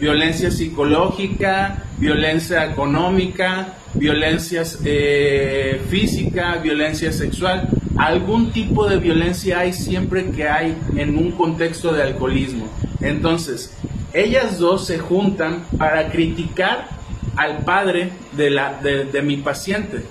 violencia 0.00 0.50
psicológica, 0.50 1.84
violencia 1.98 2.64
económica, 2.64 3.74
violencia 3.94 4.62
eh, 4.84 5.80
física, 5.90 6.56
violencia 6.56 7.12
sexual. 7.12 7.68
Algún 7.98 8.50
tipo 8.50 8.88
de 8.88 8.96
violencia 8.96 9.60
hay 9.60 9.74
siempre 9.74 10.30
que 10.30 10.48
hay 10.48 10.76
en 10.96 11.18
un 11.18 11.32
contexto 11.32 11.92
de 11.92 12.02
alcoholismo. 12.02 12.66
Entonces, 13.02 13.74
ellas 14.14 14.58
dos 14.58 14.86
se 14.86 14.98
juntan 14.98 15.66
para 15.76 16.10
criticar 16.10 16.88
al 17.36 17.58
padre 17.58 18.10
de, 18.32 18.50
la, 18.50 18.80
de 18.80 19.22
mi 19.22 19.36
paciente, 19.36 20.04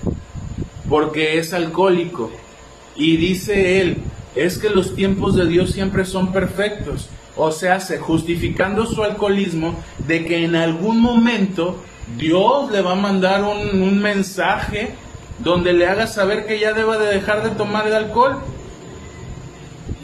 porque 0.88 1.38
es 1.38 1.52
alcohólico. 1.52 2.30
Y 2.94 3.16
dice 3.16 3.80
él, 3.80 3.96
es 4.36 4.58
que 4.58 4.70
los 4.70 4.94
tiempos 4.94 5.34
de 5.34 5.46
Dios 5.46 5.72
siempre 5.72 6.04
son 6.04 6.32
perfectos 6.32 7.08
o 7.42 7.50
sea, 7.52 7.80
justificando 7.98 8.84
su 8.84 9.02
alcoholismo 9.02 9.74
de 10.06 10.26
que 10.26 10.44
en 10.44 10.54
algún 10.54 11.00
momento 11.00 11.82
Dios 12.18 12.70
le 12.70 12.82
va 12.82 12.92
a 12.92 12.96
mandar 12.96 13.42
un, 13.44 13.98
mensaje 13.98 14.90
donde 15.38 15.72
le 15.72 15.86
haga 15.86 16.06
saber 16.06 16.44
que 16.46 16.60
ya 16.60 16.74
deba 16.74 16.98
de 16.98 17.06
dejar 17.06 17.42
de 17.42 17.50
tomar 17.56 17.86
el 17.86 17.94
alcohol. 17.94 18.40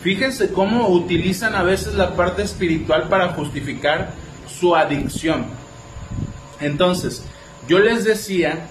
Fíjense 0.00 0.50
cómo 0.50 0.88
utilizan 0.88 1.54
a 1.54 1.62
veces 1.62 1.94
la 1.94 2.16
parte 2.16 2.42
espiritual 2.42 3.08
para 3.10 3.34
justificar 3.34 4.12
su 4.48 4.74
adicción. 4.74 5.44
Entonces, 6.58 7.22
yo 7.68 7.80
les 7.80 8.04
decía 8.04 8.68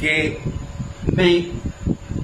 que 0.00 0.40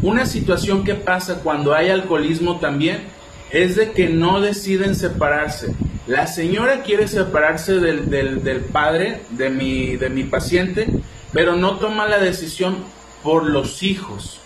una 0.02 0.26
situación 0.26 0.82
que 0.82 0.94
pasa 0.94 1.40
cuando 1.44 1.72
hay 1.72 1.90
alcoholismo 1.90 2.56
también 2.56 3.15
es 3.50 3.76
de 3.76 3.92
que 3.92 4.08
no 4.08 4.40
deciden 4.40 4.94
separarse. 4.94 5.74
La 6.06 6.26
señora 6.26 6.82
quiere 6.82 7.08
separarse 7.08 7.80
del, 7.80 8.60
padre 8.72 9.22
de 9.30 9.50
mi, 9.50 9.96
de 9.96 10.08
mi 10.08 10.24
paciente, 10.24 10.86
pero 11.32 11.56
no 11.56 11.78
toma 11.78 12.06
la 12.06 12.18
decisión 12.18 12.76
por 13.22 13.44
los 13.44 13.82
hijos, 13.82 14.40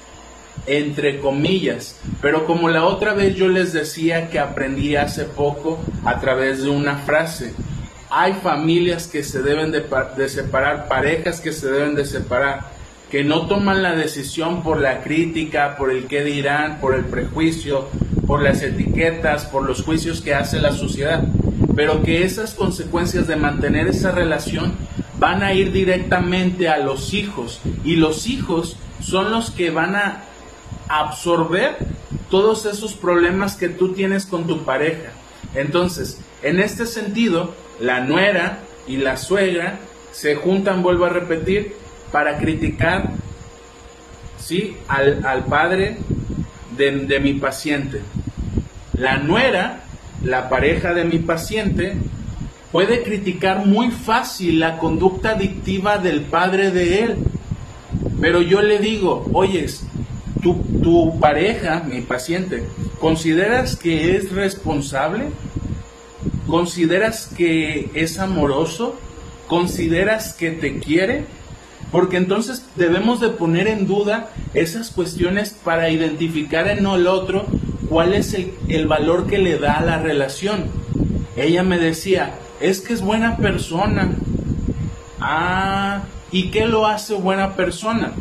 entre 0.67 1.21
comillas. 1.21 1.99
Pero 2.23 2.47
como 2.47 2.69
la 2.69 2.85
otra 2.85 3.13
vez 3.13 3.35
yo 3.35 3.49
les 3.49 3.73
decía 3.73 4.31
que 4.31 4.39
aprendí 4.39 4.97
hace 4.97 5.25
poco 5.25 5.79
a 6.05 6.19
través 6.21 6.63
de 6.63 6.71
una 6.71 6.97
frase, 6.97 7.53
hay 8.11 8.33
familias 8.35 9.07
que 9.07 9.23
se 9.23 9.43
deben 9.43 9.71
de, 9.71 9.85
de 10.17 10.29
separar, 10.29 10.89
parejas 10.89 11.41
que 11.41 11.53
se 11.53 11.71
deben 11.71 11.95
de 11.95 12.05
separar, 12.05 12.71
que 13.11 13.23
no 13.23 13.47
toman 13.47 13.83
la 13.83 13.95
decisión 13.95 14.63
por 14.63 14.81
la 14.81 15.03
crítica, 15.03 15.77
por 15.77 15.91
el 15.91 16.07
qué 16.07 16.25
dirán, 16.25 16.81
por 16.81 16.95
el 16.95 17.05
prejuicio, 17.05 17.89
por 18.31 18.45
las 18.45 18.63
etiquetas, 18.63 19.47
por 19.47 19.67
los 19.67 19.83
juicios 19.83 20.21
que 20.21 20.37
hace 20.37 20.61
la 20.61 20.71
sociedad, 20.71 21.25
pero 21.75 22.05
que 22.05 22.23
esas 22.23 22.55
consecuencias 22.55 23.27
de 23.27 23.35
mantener 23.35 23.89
esa 23.89 24.13
relación 24.13 24.75
van 25.19 25.43
a 25.43 25.53
ir 25.53 25.73
directamente 25.73 26.69
a 26.69 26.79
los 26.79 27.13
hijos 27.13 27.61
y 27.85 27.97
los 27.97 28.29
hijos 28.29 28.77
son 29.03 29.33
los 29.33 29.51
que 29.51 29.71
van 29.71 29.97
a 29.97 30.23
absorber 30.89 31.77
todos 32.31 32.67
esos 32.67 32.95
problemas 32.95 33.57
que 33.57 33.69
tú 33.69 33.95
tienes 33.95 34.27
con 34.27 34.47
tu 34.47 34.63
pareja. 34.63 35.11
Entonces, 35.57 36.21
en 36.45 36.61
este 36.61 36.87
sentido, 36.87 37.53
la 37.81 37.99
nuera 37.99 38.61
y 38.87 38.99
la 38.99 39.17
suegra 39.17 39.81
se 40.13 40.37
juntan, 40.37 40.85
vuelvo 40.85 41.07
a 41.07 41.09
repetir, 41.09 41.75
para 42.13 42.39
criticar 42.39 43.11
¿sí? 44.39 44.77
al, 44.87 45.27
al 45.27 45.47
padre 45.47 45.99
de, 46.77 46.93
de 46.93 47.19
mi 47.19 47.35
paciente. 47.35 48.01
La 49.01 49.17
nuera, 49.17 49.81
la 50.23 50.51
pareja 50.51 50.93
de 50.93 51.07
mi 51.07 51.21
paciente, 51.21 51.95
puede 52.71 53.03
criticar 53.03 53.65
muy 53.65 53.91
fácil 53.91 54.61
la 54.61 54.77
conducta 54.77 55.31
adictiva 55.31 55.97
del 55.97 56.21
padre 56.21 56.71
de 56.71 57.05
él. 57.05 57.17
Pero 58.21 58.43
yo 58.43 58.61
le 58.61 58.79
digo, 58.79 59.25
oyes, 59.33 59.85
tu, 60.43 60.63
tu 60.83 61.19
pareja, 61.19 61.83
mi 61.83 62.03
paciente, 62.03 62.63
¿consideras 63.01 63.75
que 63.75 64.17
es 64.17 64.33
responsable? 64.33 65.31
¿Consideras 66.47 67.27
que 67.35 67.89
es 67.95 68.19
amoroso? 68.19 69.01
¿Consideras 69.47 70.35
que 70.35 70.51
te 70.51 70.79
quiere? 70.79 71.25
Porque 71.91 72.17
entonces 72.17 72.65
debemos 72.77 73.21
de 73.21 73.31
poner 73.31 73.67
en 73.67 73.87
duda 73.87 74.31
esas 74.55 74.91
cuestiones 74.91 75.51
para 75.51 75.91
identificar 75.91 76.69
en 76.69 76.87
el 76.87 77.07
otro 77.07 77.47
cuál 77.89 78.15
es 78.15 78.37
el, 78.69 78.87
valor 78.87 79.27
que 79.27 79.39
le 79.39 79.59
da 79.59 79.79
a 79.79 79.85
la 79.85 79.99
relación. 79.99 80.67
Ella 81.37 81.65
me 81.65 81.79
decía, 81.79 82.35
es 82.61 82.81
que 82.81 82.93
es 82.93 83.03
buena 83.03 83.37
persona. 83.37 84.13
Ah, 85.21 86.03
¿y 86.31 86.51
qué 86.51 86.67
lo 86.67 86.87
hace 86.87 87.15
buena 87.15 87.57
persona? 87.57 88.13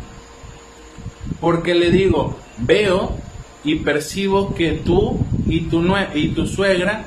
Porque 1.40 1.74
le 1.74 1.90
digo, 1.90 2.36
veo 2.58 3.16
y 3.62 3.76
percibo 3.76 4.54
que 4.54 4.72
tú 4.72 5.18
y 5.46 5.60
tu, 5.62 5.84
y 6.14 6.28
tu 6.28 6.46
suegra 6.46 7.04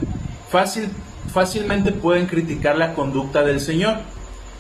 fácil, 0.50 0.88
fácilmente 1.34 1.91
pueden 1.91 2.27
criticar 2.27 2.77
la 2.77 2.93
conducta 2.93 3.43
del 3.43 3.60
Señor. 3.60 3.98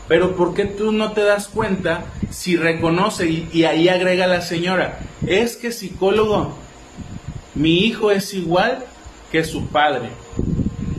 Pero 0.07 0.35
¿por 0.35 0.53
qué 0.53 0.65
tú 0.65 0.91
no 0.91 1.13
te 1.13 1.23
das 1.23 1.47
cuenta 1.47 2.05
si 2.29 2.57
reconoce 2.57 3.29
y, 3.29 3.63
ahí 3.63 3.87
agrega 3.87 4.27
la 4.27 4.41
señora? 4.41 4.99
Es 5.25 5.55
que 5.55 5.71
psicólogo, 5.71 6.55
mi 7.55 7.79
hijo 7.85 8.11
es 8.11 8.33
igual 8.33 8.83
que 9.31 9.43
su 9.43 9.67
padre. 9.67 10.09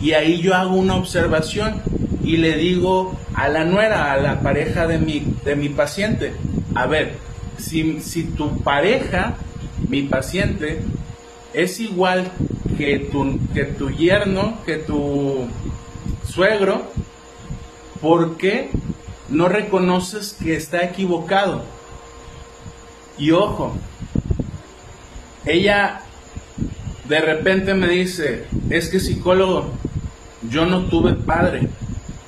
Y 0.01 0.13
ahí 0.13 0.41
yo 0.41 0.55
hago 0.55 0.75
una 0.75 0.97
observación 0.97 1.83
y 2.23 2.39
le 2.39 2.57
digo 2.57 3.17
a 3.35 3.49
la 3.49 3.65
nuera, 3.65 4.13
a 4.13 4.17
la 4.17 4.41
pareja 4.41 4.87
de 4.87 4.99
mi, 4.99 5.23
de 5.45 5.57
mi 5.57 5.69
paciente, 5.69 6.33
a 6.75 6.87
ver, 6.87 7.15
si, 7.59 8.01
si 8.01 8.25
tu 8.25 8.59
pareja, 8.63 9.35
mi 9.89 10.03
paciente, 10.03 10.81
es 11.53 11.79
igual 11.81 12.31
que 12.79 12.99
tu, 12.99 13.39
que 13.53 13.65
tu 13.65 13.91
yerno, 13.91 14.59
que 14.65 14.77
tu 14.77 15.47
suegro, 16.27 16.91
¿por 18.01 18.37
qué 18.37 18.71
no 19.29 19.49
reconoces 19.49 20.37
que 20.43 20.57
está 20.57 20.85
equivocado? 20.85 21.63
Y 23.19 23.31
ojo, 23.31 23.75
ella 25.45 26.01
de 27.09 27.21
repente 27.21 27.75
me 27.75 27.89
dice, 27.89 28.47
es 28.71 28.89
que 28.89 28.99
psicólogo, 28.99 29.71
yo 30.51 30.67
no 30.67 30.87
tuve 30.87 31.15
padre. 31.15 31.69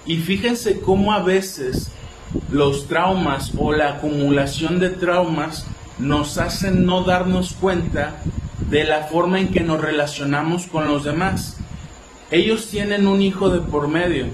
Y 0.05 0.19
fíjense 0.19 0.81
cómo 0.81 1.13
a 1.13 1.23
veces 1.23 1.91
los 2.51 2.87
traumas 2.87 3.53
o 3.59 3.73
la 3.73 3.95
acumulación 3.95 4.79
de 4.79 4.91
traumas 4.91 5.67
nos 5.99 6.39
hacen 6.39 6.85
no 6.85 7.05
darnos 7.05 7.53
cuenta 7.53 8.17
de 8.71 8.85
la 8.85 9.05
forma 9.05 9.41
en 9.41 9.49
que 9.49 9.61
nos 9.61 9.81
relacionamos 9.81 10.67
con 10.67 10.87
los 10.89 11.05
demás. 11.05 11.57
Ellos 12.31 12.69
tienen 12.69 13.07
un 13.07 13.23
hijo 13.23 13.51
de 13.51 13.61
por 13.61 13.89
medio, 13.89 14.27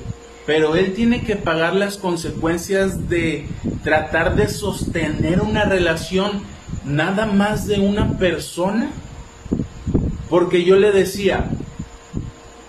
pero 0.47 0.77
él 0.77 0.93
tiene 0.95 1.23
que 1.23 1.37
pagar 1.37 1.75
las 1.75 1.97
consecuencias 1.97 3.09
de 3.09 3.47
tratar 3.83 4.35
de 4.35 4.49
sostener 4.49 5.41
una 5.41 5.65
relación 5.65 6.43
nada 6.85 7.27
más 7.27 7.67
de 7.67 7.81
una 7.81 8.19
persona. 8.19 8.91
Porque 10.29 10.65
yo 10.65 10.77
le 10.77 10.93
decía, 10.93 11.51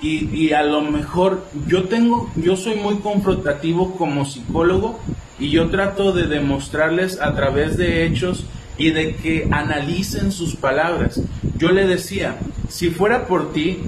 y, 0.01 0.51
a 0.51 0.63
lo 0.63 0.81
mejor 0.81 1.45
yo 1.67 1.85
tengo, 1.85 2.29
yo 2.35 2.57
soy 2.57 2.75
muy 2.75 2.95
confrontativo 2.95 3.95
como 3.95 4.25
psicólogo 4.25 4.99
y 5.39 5.49
yo 5.49 5.69
trato 5.69 6.11
de 6.11 6.27
demostrarles 6.27 7.21
a 7.21 7.33
través 7.35 7.77
de 7.77 8.05
hechos 8.05 8.45
y 8.77 8.89
de 8.89 9.15
que 9.15 9.47
analicen 9.49 10.31
sus 10.31 10.55
palabras. 10.57 11.21
Yo 11.57 11.69
le 11.71 11.87
decía, 11.87 12.37
si 12.67 12.89
fuera 12.89 13.27
por 13.27 13.53
ti, 13.53 13.79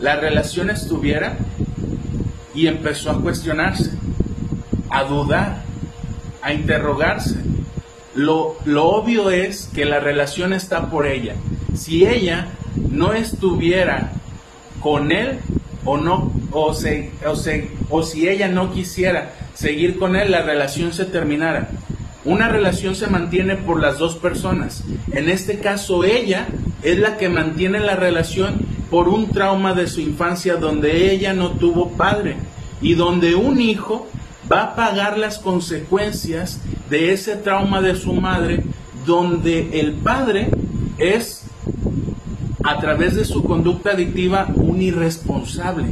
la 0.00 0.16
relación 0.16 0.70
estuviera 0.70 1.36
y 2.56 2.66
empezó 2.66 3.10
a 3.10 3.20
cuestionarse, 3.20 3.92
a 4.90 5.04
dudar, 5.04 5.62
a 6.42 6.52
interrogarse. 6.52 7.36
Lo, 8.14 8.56
lo 8.64 8.86
obvio 8.86 9.30
es 9.30 9.68
que 9.74 9.84
la 9.84 10.00
relación 10.00 10.54
está 10.54 10.90
por 10.90 11.06
ella. 11.06 11.34
Si 11.76 12.06
ella 12.06 12.48
no 12.90 13.12
estuviera 13.12 14.12
con 14.80 15.12
él 15.12 15.38
o 15.84 15.98
no 15.98 16.32
o 16.50 16.72
se, 16.72 17.10
o 17.26 17.36
se 17.36 17.70
o 17.90 18.02
si 18.02 18.28
ella 18.28 18.48
no 18.48 18.72
quisiera 18.72 19.32
seguir 19.54 19.98
con 19.98 20.16
él 20.16 20.30
la 20.30 20.42
relación 20.42 20.92
se 20.92 21.04
terminara 21.04 21.68
una 22.24 22.48
relación 22.48 22.94
se 22.94 23.06
mantiene 23.06 23.56
por 23.56 23.80
las 23.80 23.98
dos 23.98 24.16
personas 24.16 24.84
en 25.12 25.30
este 25.30 25.60
caso 25.60 26.04
ella 26.04 26.48
es 26.82 26.98
la 26.98 27.16
que 27.16 27.28
mantiene 27.28 27.78
la 27.80 27.94
relación 27.94 28.75
por 28.90 29.08
un 29.08 29.30
trauma 29.30 29.74
de 29.74 29.86
su 29.86 30.00
infancia 30.00 30.56
donde 30.56 31.12
ella 31.12 31.32
no 31.32 31.50
tuvo 31.52 31.90
padre 31.90 32.36
y 32.80 32.94
donde 32.94 33.34
un 33.34 33.60
hijo 33.60 34.06
va 34.50 34.62
a 34.62 34.76
pagar 34.76 35.18
las 35.18 35.38
consecuencias 35.38 36.60
de 36.88 37.12
ese 37.12 37.36
trauma 37.36 37.80
de 37.80 37.96
su 37.96 38.12
madre 38.12 38.62
donde 39.04 39.80
el 39.80 39.92
padre 39.94 40.50
es 40.98 41.42
a 42.62 42.78
través 42.78 43.14
de 43.14 43.24
su 43.24 43.44
conducta 43.44 43.92
adictiva 43.92 44.48
un 44.54 44.82
irresponsable 44.82 45.86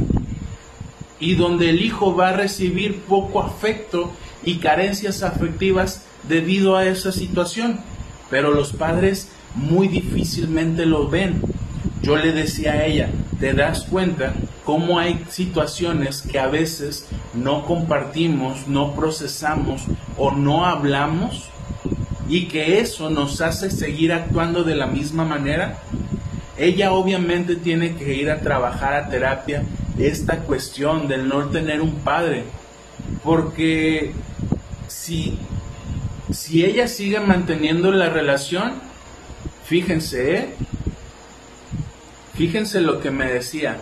y 1.19 1.35
donde 1.35 1.69
el 1.69 1.81
hijo 1.81 2.15
va 2.15 2.29
a 2.29 2.33
recibir 2.33 3.01
poco 3.01 3.41
afecto 3.41 4.11
y 4.43 4.57
carencias 4.57 5.23
afectivas 5.23 6.03
debido 6.27 6.75
a 6.75 6.85
esa 6.85 7.11
situación. 7.11 7.79
Pero 8.29 8.51
los 8.51 8.73
padres 8.73 9.29
muy 9.55 9.87
difícilmente 9.87 10.85
lo 10.85 11.07
ven. 11.07 11.41
Yo 12.05 12.15
le 12.15 12.31
decía 12.31 12.73
a 12.73 12.85
ella, 12.85 13.09
¿te 13.39 13.53
das 13.53 13.81
cuenta 13.89 14.33
cómo 14.63 14.99
hay 14.99 15.25
situaciones 15.29 16.21
que 16.21 16.37
a 16.37 16.47
veces 16.47 17.07
no 17.33 17.65
compartimos, 17.65 18.67
no 18.67 18.93
procesamos 18.93 19.81
o 20.17 20.29
no 20.31 20.65
hablamos? 20.65 21.49
Y 22.29 22.47
que 22.47 22.79
eso 22.79 23.09
nos 23.09 23.41
hace 23.41 23.71
seguir 23.71 24.13
actuando 24.13 24.63
de 24.63 24.75
la 24.75 24.87
misma 24.87 25.25
manera 25.25 25.79
ella 26.57 26.93
obviamente 26.93 27.55
tiene 27.55 27.95
que 27.95 28.13
ir 28.13 28.29
a 28.31 28.39
trabajar 28.39 28.93
a 28.93 29.09
terapia 29.09 29.63
esta 29.97 30.37
cuestión 30.39 31.07
del 31.07 31.27
no 31.27 31.45
tener 31.49 31.81
un 31.81 31.95
padre, 31.95 32.43
porque 33.23 34.13
si, 34.87 35.37
si 36.31 36.63
ella 36.63 36.87
sigue 36.87 37.19
manteniendo 37.19 37.91
la 37.91 38.09
relación, 38.09 38.73
fíjense, 39.65 40.35
¿eh? 40.35 40.49
Fíjense 42.35 42.81
lo 42.81 42.99
que 42.99 43.11
me 43.11 43.31
decía, 43.31 43.77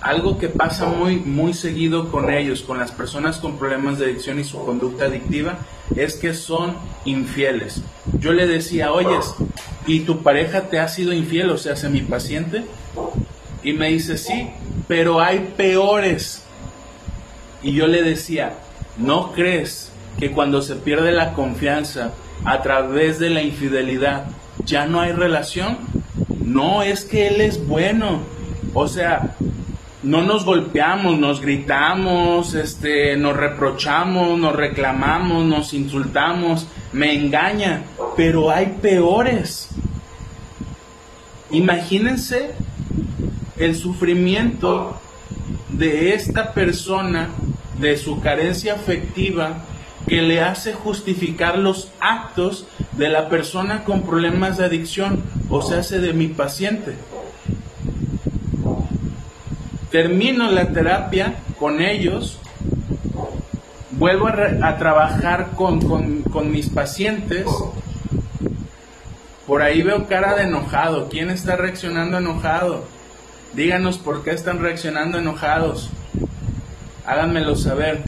algo 0.00 0.38
que 0.38 0.48
pasa 0.48 0.86
muy, 0.86 1.16
muy 1.16 1.54
seguido 1.54 2.10
con 2.10 2.32
ellos, 2.32 2.62
con 2.62 2.78
las 2.78 2.90
personas 2.90 3.38
con 3.38 3.58
problemas 3.58 3.98
de 3.98 4.06
adicción 4.06 4.40
y 4.40 4.44
su 4.44 4.64
conducta 4.64 5.04
adictiva, 5.04 5.58
es 5.94 6.14
que 6.14 6.34
son 6.34 6.76
infieles. 7.04 7.82
Yo 8.18 8.32
le 8.32 8.46
decía, 8.46 8.92
oyes, 8.92 9.34
¿y 9.86 10.00
tu 10.00 10.22
pareja 10.22 10.68
te 10.68 10.80
ha 10.80 10.88
sido 10.88 11.12
infiel, 11.12 11.50
o 11.50 11.58
sea, 11.58 11.74
mi 11.88 12.00
paciente? 12.00 12.64
Y 13.62 13.74
me 13.74 13.88
dice, 13.88 14.18
sí, 14.18 14.50
pero 14.88 15.20
hay 15.20 15.52
peores. 15.56 16.42
Y 17.62 17.72
yo 17.72 17.86
le 17.86 18.02
decía, 18.02 18.54
¿no 18.98 19.32
crees 19.32 19.92
que 20.18 20.32
cuando 20.32 20.62
se 20.62 20.76
pierde 20.76 21.12
la 21.12 21.32
confianza 21.32 22.12
a 22.44 22.62
través 22.62 23.18
de 23.18 23.30
la 23.30 23.42
infidelidad, 23.42 24.26
ya 24.64 24.86
no 24.86 25.00
hay 25.00 25.12
relación. 25.12 25.78
No, 26.44 26.82
es 26.82 27.04
que 27.04 27.28
Él 27.28 27.40
es 27.40 27.66
bueno. 27.66 28.20
O 28.74 28.88
sea, 28.88 29.36
no 30.02 30.22
nos 30.22 30.44
golpeamos, 30.44 31.18
nos 31.18 31.40
gritamos, 31.40 32.54
este, 32.54 33.16
nos 33.16 33.36
reprochamos, 33.36 34.38
nos 34.38 34.54
reclamamos, 34.56 35.44
nos 35.44 35.74
insultamos, 35.74 36.66
me 36.92 37.14
engaña, 37.14 37.84
pero 38.16 38.50
hay 38.50 38.78
peores. 38.82 39.68
Imagínense 41.50 42.52
el 43.58 43.76
sufrimiento 43.76 45.00
de 45.68 46.14
esta 46.14 46.52
persona, 46.52 47.28
de 47.78 47.96
su 47.96 48.20
carencia 48.20 48.74
afectiva, 48.74 49.64
que 50.06 50.22
le 50.22 50.40
hace 50.40 50.72
justificar 50.72 51.58
los 51.58 51.90
actos 52.00 52.66
de 52.92 53.08
la 53.08 53.28
persona 53.28 53.84
con 53.84 54.02
problemas 54.02 54.58
de 54.58 54.64
adicción, 54.64 55.22
o 55.52 55.60
sea, 55.60 55.80
hace 55.80 56.00
de 56.00 56.14
mi 56.14 56.28
paciente. 56.28 56.94
Termino 59.90 60.50
la 60.50 60.72
terapia 60.72 61.34
con 61.58 61.82
ellos, 61.82 62.38
vuelvo 63.90 64.28
a, 64.28 64.78
trabajar 64.78 65.50
con, 65.54 66.22
con 66.22 66.50
mis 66.50 66.70
pacientes, 66.70 67.46
por 69.46 69.60
ahí 69.60 69.82
veo 69.82 70.08
cara 70.08 70.34
de 70.34 70.44
enojado. 70.44 71.10
¿Quién 71.10 71.28
está 71.28 71.56
reaccionando 71.56 72.16
enojado? 72.16 72.86
Díganos 73.52 73.98
por 73.98 74.24
qué 74.24 74.30
están 74.30 74.60
reaccionando 74.60 75.18
enojados. 75.18 75.90
Háganmelo 77.04 77.56
saber. 77.56 78.02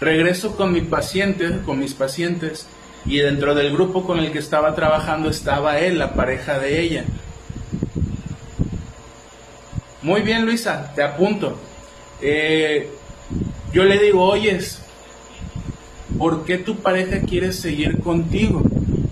Regreso 0.00 0.56
con 0.56 0.72
mi 0.72 0.80
paciente, 0.80 1.60
con 1.64 1.78
mis 1.78 1.94
pacientes, 1.94 2.66
y 3.06 3.18
dentro 3.18 3.54
del 3.54 3.72
grupo 3.72 4.04
con 4.04 4.18
el 4.18 4.32
que 4.32 4.38
estaba 4.38 4.74
trabajando 4.74 5.30
estaba 5.30 5.78
él, 5.78 5.98
la 5.98 6.14
pareja 6.14 6.58
de 6.58 6.80
ella. 6.80 7.04
Muy 10.02 10.22
bien, 10.22 10.44
Luisa, 10.46 10.92
te 10.94 11.02
apunto. 11.02 11.58
Eh, 12.22 12.90
yo 13.72 13.84
le 13.84 13.98
digo, 13.98 14.24
oyes, 14.24 14.80
¿por 16.18 16.44
qué 16.44 16.58
tu 16.58 16.76
pareja 16.76 17.20
quiere 17.20 17.52
seguir 17.52 17.98
contigo? 18.00 18.62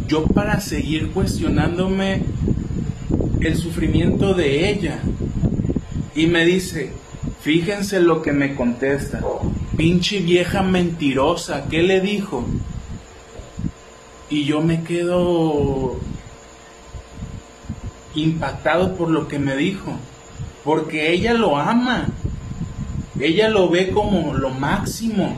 Yo 0.06 0.26
para 0.26 0.60
seguir 0.60 1.10
cuestionándome 1.10 2.22
el 3.40 3.56
sufrimiento 3.56 4.34
de 4.34 4.70
ella. 4.70 4.98
Y 6.14 6.26
me 6.26 6.44
dice, 6.44 6.90
fíjense 7.40 8.00
lo 8.00 8.22
que 8.22 8.32
me 8.32 8.54
contesta, 8.54 9.22
pinche 9.76 10.20
vieja 10.20 10.62
mentirosa, 10.62 11.66
¿qué 11.70 11.82
le 11.82 12.00
dijo? 12.00 12.44
Y 14.30 14.44
yo 14.44 14.60
me 14.60 14.82
quedo 14.82 15.96
impactado 18.14 18.94
por 18.96 19.10
lo 19.10 19.28
que 19.28 19.38
me 19.38 19.56
dijo, 19.56 19.92
porque 20.64 21.12
ella 21.12 21.34
lo 21.34 21.56
ama, 21.56 22.08
ella 23.20 23.48
lo 23.48 23.68
ve 23.70 23.90
como 23.90 24.34
lo 24.34 24.50
máximo. 24.50 25.36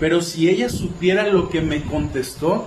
Pero 0.00 0.20
si 0.20 0.48
ella 0.48 0.68
supiera 0.68 1.28
lo 1.28 1.48
que 1.48 1.60
me 1.60 1.82
contestó, 1.82 2.66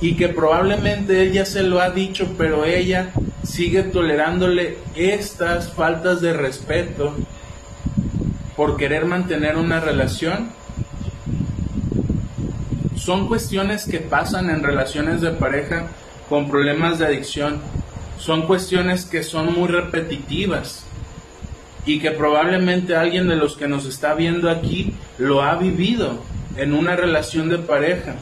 y 0.00 0.14
que 0.16 0.28
probablemente 0.28 1.22
ella 1.22 1.44
se 1.44 1.62
lo 1.62 1.80
ha 1.80 1.90
dicho, 1.90 2.34
pero 2.36 2.64
ella 2.64 3.12
sigue 3.42 3.82
tolerándole 3.82 4.78
estas 4.94 5.72
faltas 5.72 6.20
de 6.20 6.32
respeto 6.32 7.14
por 8.56 8.76
querer 8.76 9.06
mantener 9.06 9.56
una 9.56 9.80
relación. 9.80 10.50
Son 13.06 13.28
cuestiones 13.28 13.86
que 13.86 14.00
pasan 14.00 14.50
en 14.50 14.64
relaciones 14.64 15.20
de 15.20 15.30
pareja 15.30 15.86
con 16.28 16.48
problemas 16.48 16.98
de 16.98 17.06
adicción. 17.06 17.60
Son 18.18 18.48
cuestiones 18.48 19.04
que 19.04 19.22
son 19.22 19.54
muy 19.54 19.68
repetitivas 19.68 20.84
y 21.84 22.00
que 22.00 22.10
probablemente 22.10 22.96
alguien 22.96 23.28
de 23.28 23.36
los 23.36 23.56
que 23.56 23.68
nos 23.68 23.86
está 23.86 24.14
viendo 24.14 24.50
aquí 24.50 24.92
lo 25.18 25.44
ha 25.44 25.54
vivido 25.54 26.20
en 26.56 26.74
una 26.74 26.96
relación 26.96 27.48
de 27.48 27.58
pareja. 27.58 28.16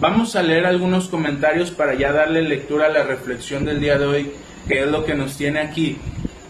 Vamos 0.00 0.34
a 0.34 0.42
leer 0.42 0.66
algunos 0.66 1.06
comentarios 1.06 1.70
para 1.70 1.94
ya 1.94 2.10
darle 2.10 2.42
lectura 2.42 2.86
a 2.86 2.88
la 2.88 3.04
reflexión 3.04 3.64
del 3.64 3.78
día 3.78 3.96
de 3.96 4.06
hoy, 4.06 4.32
que 4.66 4.82
es 4.82 4.88
lo 4.88 5.04
que 5.04 5.14
nos 5.14 5.36
tiene 5.36 5.60
aquí. 5.60 5.98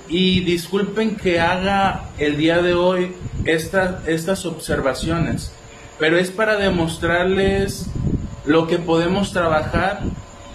Y 0.09 0.41
disculpen 0.41 1.17
que 1.17 1.41
haga 1.41 2.05
el 2.17 2.39
día 2.39 2.63
de 2.63 2.73
hoy 2.73 3.13
estas 3.45 4.47
observaciones, 4.47 5.53
pero 5.99 6.19
es 6.19 6.31
para 6.31 6.57
demostrarles 6.57 7.87
lo 8.45 8.67
que 8.67 8.79
podemos 8.79 9.33
trabajar 9.33 10.01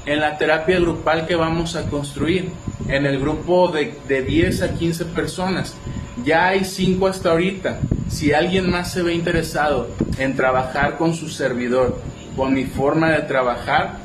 en 0.06 0.20
la 0.20 0.38
terapia 0.38 0.80
grupal 0.80 1.28
que 1.28 1.36
vamos 1.36 1.76
a 1.76 1.84
construir, 1.90 2.52
en 2.88 3.06
el 3.06 3.20
grupo 3.20 3.68
de, 3.68 3.96
de 4.08 4.24
10 4.24 4.62
a 4.64 4.74
15 4.74 5.06
personas. 5.06 5.76
Ya 6.24 6.48
hay 6.48 6.66
5 6.66 7.08
hasta 7.08 7.32
ahorita. 7.32 7.80
Si 8.10 8.34
alguien 8.34 8.70
más 8.70 8.92
se 8.92 9.04
ve 9.04 9.14
interesado 9.14 9.90
en 10.18 10.36
trabajar 10.36 10.98
con 10.98 11.14
su 11.14 11.30
servidor 11.30 12.02
con 12.36 12.54
mi 12.54 12.66
forma 12.66 13.12
de 13.12 13.22
trabajar, 13.24 13.98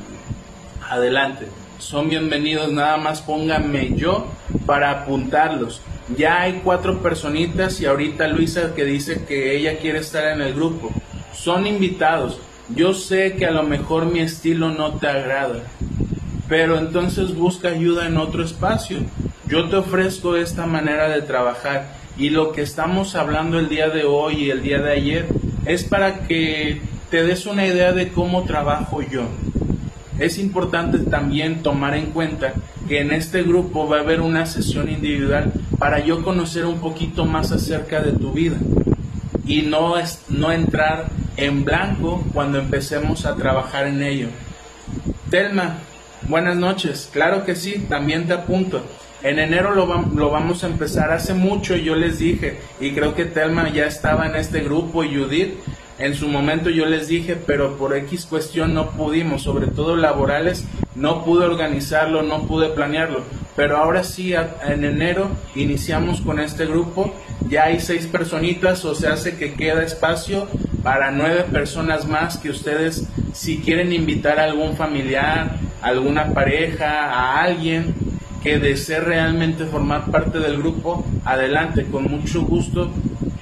adelante. 0.91 1.47
Son 1.79 2.09
bienvenidos, 2.09 2.73
nada 2.73 2.97
más 2.97 3.23
pónganme 3.23 3.95
yo 3.95 4.27
para 4.67 4.91
apuntarlos. 4.91 5.81
Ya 6.17 6.41
hay 6.41 6.61
cuatro 6.65 7.01
personitas 7.01 7.81
y 7.81 7.87
ahorita 7.87 8.29
Luisa 8.29 8.75
que 8.75 8.85
dice 8.85 9.25
que 9.25 9.57
ella 9.57 9.79
quiere 9.79 10.01
estar 10.01 10.33
en 10.33 10.41
el 10.43 10.55
grupo. 10.55 10.91
Son 11.35 11.67
invitados. 11.67 12.39
Yo 12.75 12.95
sé 12.95 13.35
que 13.35 13.47
a 13.47 13.51
lo 13.51 13.63
mejor 13.63 14.07
mi 14.07 14.21
estilo 14.21 14.71
no 14.71 14.95
te 14.95 15.07
agrada, 15.07 15.61
pero 16.49 16.79
entonces 16.79 17.35
busca 17.35 17.69
ayuda 17.69 18.07
en 18.07 18.17
otro 18.17 18.43
espacio. 18.43 18.99
Yo 19.47 19.69
te 19.69 19.77
ofrezco 19.77 20.37
esta 20.37 20.65
manera 20.65 21.09
de 21.09 21.21
trabajar 21.21 21.95
y 22.17 22.31
lo 22.31 22.53
que 22.53 22.63
estamos 22.63 23.17
hablando 23.17 23.59
el 23.59 23.69
día 23.69 23.91
de 23.91 24.05
hoy 24.05 24.45
y 24.45 24.51
el 24.51 24.63
día 24.63 24.81
de 24.81 24.93
ayer 24.93 25.27
es 25.67 25.85
para 25.85 26.27
que 26.27 26.81
te 27.11 27.23
des 27.25 27.45
una 27.45 27.67
idea 27.67 27.93
de 27.93 28.09
cómo 28.09 28.45
trabajo 28.45 29.03
yo. 29.03 29.25
Es 30.19 30.39
importante 30.39 30.99
también 30.99 31.63
tomar 31.63 31.95
en 31.95 32.07
cuenta 32.07 32.55
que 32.89 33.01
en 33.01 33.13
este 33.13 33.43
grupo 33.43 33.89
va 33.89 33.99
a 33.99 34.01
haber 34.01 34.21
una 34.21 34.47
sesión 34.47 34.89
individual 34.89 35.53
para 35.79 36.05
yo 36.05 36.23
conocer 36.23 36.65
un 36.65 36.79
poquito 36.79 37.25
más 37.25 37.53
acerca 37.53 38.01
de 38.01 38.13
tu 38.13 38.33
vida 38.33 38.57
y 39.47 39.63
no, 39.63 39.99
es, 39.99 40.23
no 40.29 40.53
entrar 40.53 41.11
en 41.37 41.65
blanco 41.65 42.25
cuando 42.33 42.59
empecemos 42.59 43.27
a 43.27 43.37
trabajar 43.37 43.87
en 43.87 44.03
ello. 44.03 44.29
Telma, 45.31 45.79
buenas 46.29 46.57
noches. 46.57 47.09
Claro 47.13 47.45
que 47.45 47.57
sí, 47.57 47.87
también 47.89 48.27
te 48.27 48.35
apunto. 48.35 48.83
En 49.23 49.39
enero 49.39 49.75
lo, 49.75 50.31
vamos 50.31 50.65
a 50.65 50.67
empezar. 50.67 51.11
Hace 51.11 51.33
mucho 51.33 51.77
yo 51.77 51.97
les 51.97 52.19
dije, 52.19 52.59
y 52.79 52.93
creo 52.93 53.15
que 53.15 53.25
Telma 53.25 53.71
ya 53.71 53.87
estaba 53.87 54.27
en 54.27 54.37
este 54.37 54.61
grupo 54.61 55.03
y 55.03 55.17
Judith, 55.17 55.55
en 55.99 56.15
su 56.15 56.29
momento 56.29 56.69
yo 56.71 56.85
les 56.87 57.09
dije, 57.09 57.35
pero 57.35 57.79
por 57.79 57.97
X 57.97 58.27
cuestión 58.27 58.75
no 58.75 58.91
pudimos, 58.91 59.43
sobre 59.43 59.69
todo 59.69 59.97
laborales, 59.97 60.65
no 60.95 61.25
pude 61.25 61.47
organizarlo, 61.47 62.23
no 62.23 62.47
pude 62.47 62.69
planearlo. 62.69 63.23
Pero 63.57 63.79
ahora 63.79 64.05
sí, 64.05 64.35
en 64.35 64.85
enero 64.85 65.29
iniciamos 65.55 66.21
con 66.21 66.39
este 66.39 66.67
grupo. 66.67 67.15
Ya 67.49 67.65
hay 67.65 67.81
seis 67.81 68.07
personitas, 68.07 68.85
o 68.85 68.95
sea, 68.95 69.13
hace 69.13 69.37
que 69.37 69.55
queda 69.55 69.85
espacio 69.85 70.49
para 70.85 71.11
nueve 71.11 71.47
personas 71.51 72.07
más 72.07 72.37
que 72.37 72.51
ustedes, 72.51 73.09
si 73.33 73.59
quieren 73.59 73.93
invitar 73.93 74.39
a 74.39 74.45
algún 74.45 74.77
familiar, 74.77 75.57
alguna 75.83 76.33
pareja, 76.33 77.11
a 77.11 77.43
alguien 77.43 77.95
que 78.43 78.59
desee 78.59 79.01
realmente 79.01 79.65
formar 79.65 80.11
parte 80.11 80.39
del 80.39 80.59
grupo, 80.59 81.05
adelante, 81.25 81.87
con 81.87 82.05
mucho 82.05 82.43
gusto 82.43 82.93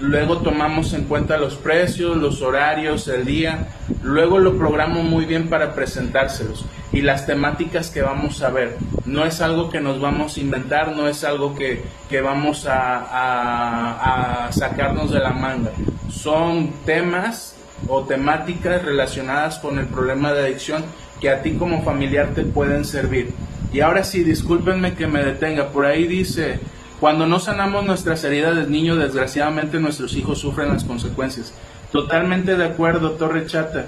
luego 0.02 0.38
tomamos 0.38 0.92
en 0.94 1.04
cuenta 1.04 1.38
los 1.38 1.54
precios, 1.54 2.16
los 2.16 2.42
horarios, 2.42 3.06
el 3.06 3.24
día, 3.24 3.68
luego 4.02 4.40
lo 4.40 4.58
programo 4.58 5.02
muy 5.04 5.26
bien 5.26 5.48
para 5.48 5.74
presentárselos 5.74 6.64
y 6.92 7.02
las 7.02 7.24
temáticas 7.24 7.90
que 7.90 8.02
vamos 8.02 8.42
a 8.42 8.50
ver. 8.50 8.76
No 9.06 9.24
es 9.24 9.40
algo 9.40 9.70
que 9.70 9.80
nos 9.80 10.00
vamos 10.00 10.36
a 10.36 10.40
inventar, 10.40 10.94
no 10.96 11.06
es 11.06 11.22
algo 11.22 11.54
que, 11.54 11.82
vamos 12.20 12.66
a, 12.66 14.46
a 14.46 14.52
sacarnos 14.52 15.12
de 15.12 15.20
la 15.20 15.30
manga. 15.30 15.70
Son 16.10 16.70
temas 16.84 17.54
o 17.88 18.02
temáticas 18.02 18.82
relacionadas 18.82 19.58
con 19.60 19.78
el 19.78 19.86
problema 19.86 20.32
de 20.32 20.46
adicción 20.46 20.84
que 21.20 21.30
a 21.30 21.42
ti 21.42 21.52
como 21.52 21.82
familiar 21.82 22.30
te 22.34 22.42
pueden 22.42 22.84
servir. 22.84 23.32
Y 23.72 23.80
ahora 23.80 24.04
sí, 24.04 24.22
discúlpenme 24.24 24.94
que 24.94 25.06
me 25.06 25.24
detenga, 25.24 25.68
por 25.68 25.86
ahí 25.86 26.06
dice 26.06 26.60
cuando 27.02 27.26
no 27.26 27.40
sanamos 27.40 27.84
nuestras 27.84 28.22
heridas 28.22 28.54
de 28.54 28.68
niño, 28.68 28.94
desgraciadamente 28.94 29.80
nuestros 29.80 30.14
hijos 30.14 30.38
sufren 30.38 30.68
las 30.68 30.84
consecuencias. 30.84 31.52
Totalmente 31.90 32.56
de 32.56 32.64
acuerdo, 32.64 33.10
Torre 33.14 33.44
Chata. 33.44 33.86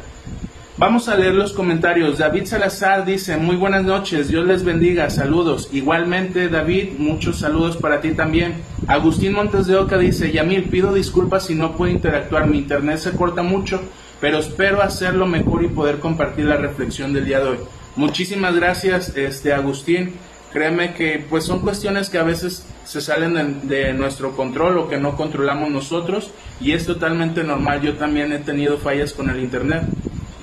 Vamos 0.78 1.08
a 1.08 1.14
leer 1.14 1.32
los 1.32 1.52
comentarios. 1.52 2.18
David 2.18 2.46
Salazar 2.46 3.04
dice, 3.04 3.36
muy 3.36 3.54
buenas 3.54 3.84
noches, 3.84 4.26
Dios 4.26 4.44
les 4.48 4.64
bendiga, 4.64 5.10
saludos. 5.10 5.68
Igualmente, 5.70 6.48
David, 6.48 6.94
muchos 6.98 7.38
saludos 7.38 7.76
para 7.76 8.00
ti 8.00 8.10
también. 8.14 8.54
Agustín 8.88 9.34
Montes 9.34 9.68
de 9.68 9.76
Oca 9.76 9.96
dice, 9.96 10.32
Yamil, 10.32 10.64
pido 10.64 10.92
disculpas 10.92 11.46
si 11.46 11.54
no 11.54 11.76
puedo 11.76 11.92
interactuar, 11.92 12.48
mi 12.48 12.58
internet 12.58 12.98
se 12.98 13.12
corta 13.12 13.44
mucho, 13.44 13.80
pero 14.20 14.38
espero 14.38 14.82
hacerlo 14.82 15.28
mejor 15.28 15.62
y 15.62 15.68
poder 15.68 16.00
compartir 16.00 16.46
la 16.46 16.56
reflexión 16.56 17.12
del 17.12 17.26
día 17.26 17.38
de 17.38 17.50
hoy. 17.50 17.58
Muchísimas 17.94 18.56
gracias, 18.56 19.16
este 19.16 19.52
Agustín. 19.52 20.14
Créeme 20.54 20.94
que 20.94 21.26
pues 21.28 21.42
son 21.42 21.58
cuestiones 21.62 22.08
que 22.08 22.18
a 22.18 22.22
veces 22.22 22.64
se 22.84 23.00
salen 23.00 23.66
de, 23.66 23.92
nuestro 23.92 24.36
control 24.36 24.78
o 24.78 24.88
que 24.88 24.98
no 24.98 25.16
controlamos 25.16 25.68
nosotros 25.68 26.30
y 26.60 26.70
es 26.74 26.86
totalmente 26.86 27.42
normal. 27.42 27.80
Yo 27.82 27.94
también 27.94 28.32
he 28.32 28.38
tenido 28.38 28.78
fallas 28.78 29.12
con 29.12 29.28
el 29.30 29.40
internet 29.40 29.82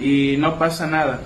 y 0.01 0.35
no 0.37 0.59
pasa 0.59 0.85
nada. 0.85 1.21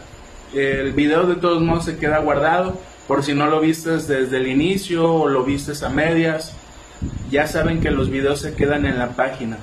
El 0.54 0.92
video 0.92 1.26
de 1.26 1.36
todos 1.38 1.64
modos 1.64 1.86
se 1.86 1.98
queda 1.98 2.20
guardado 2.20 2.80
por 3.08 3.24
si 3.24 3.34
no 3.34 3.48
lo 3.48 3.60
vistes 3.60 4.08
desde 4.08 4.38
el 4.38 4.46
inicio 4.46 5.12
o 5.12 5.30
lo 5.30 5.44
vistes 5.44 5.82
a 5.82 5.90
medias. 5.90 6.54
Ya 7.32 7.48
saben 7.48 7.82
que 7.82 7.90
los 7.90 8.12
videos 8.12 8.42
se 8.42 8.54
quedan 8.54 8.86
en 8.86 9.00
la 9.00 9.14
página. 9.14 9.58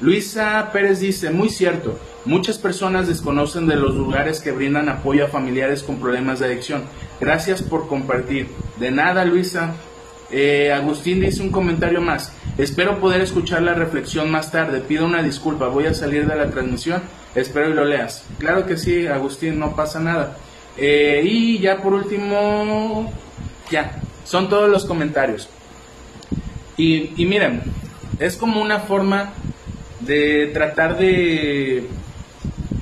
Luisa 0.00 0.68
Pérez 0.74 1.00
dice, 1.00 1.30
muy 1.30 1.48
cierto, 1.48 1.98
muchas 2.26 2.58
personas 2.58 3.08
desconocen 3.08 3.66
de 3.66 3.76
los 3.76 3.94
lugares 3.94 4.40
que 4.40 4.52
brindan 4.52 4.90
apoyo 4.90 5.24
a 5.24 5.28
familiares 5.28 5.82
con 5.82 5.98
problemas 5.98 6.40
de 6.40 6.44
adicción. 6.44 6.84
Gracias 7.18 7.62
por 7.62 7.88
compartir. 7.88 8.48
De 8.76 8.90
nada, 8.90 9.24
Luisa. 9.24 9.74
Eh, 10.30 10.72
Agustín 10.72 11.20
dice 11.20 11.42
un 11.42 11.50
comentario 11.50 12.00
más. 12.00 12.32
Espero 12.58 12.98
poder 12.98 13.20
escuchar 13.20 13.62
la 13.62 13.74
reflexión 13.74 14.30
más 14.30 14.50
tarde. 14.50 14.80
Pido 14.80 15.06
una 15.06 15.22
disculpa. 15.22 15.68
Voy 15.68 15.86
a 15.86 15.94
salir 15.94 16.26
de 16.26 16.36
la 16.36 16.50
transmisión. 16.50 17.02
Espero 17.34 17.70
y 17.70 17.74
lo 17.74 17.84
leas. 17.84 18.24
Claro 18.38 18.66
que 18.66 18.76
sí, 18.76 19.06
Agustín, 19.06 19.58
no 19.58 19.76
pasa 19.76 20.00
nada. 20.00 20.36
Eh, 20.76 21.22
y 21.24 21.58
ya 21.58 21.78
por 21.78 21.94
último, 21.94 23.12
ya, 23.70 24.00
son 24.24 24.48
todos 24.48 24.68
los 24.68 24.84
comentarios. 24.84 25.48
Y, 26.76 27.12
y 27.16 27.26
miren, 27.26 27.62
es 28.18 28.36
como 28.36 28.60
una 28.60 28.80
forma 28.80 29.32
de 30.00 30.50
tratar 30.52 30.98
de, 30.98 31.88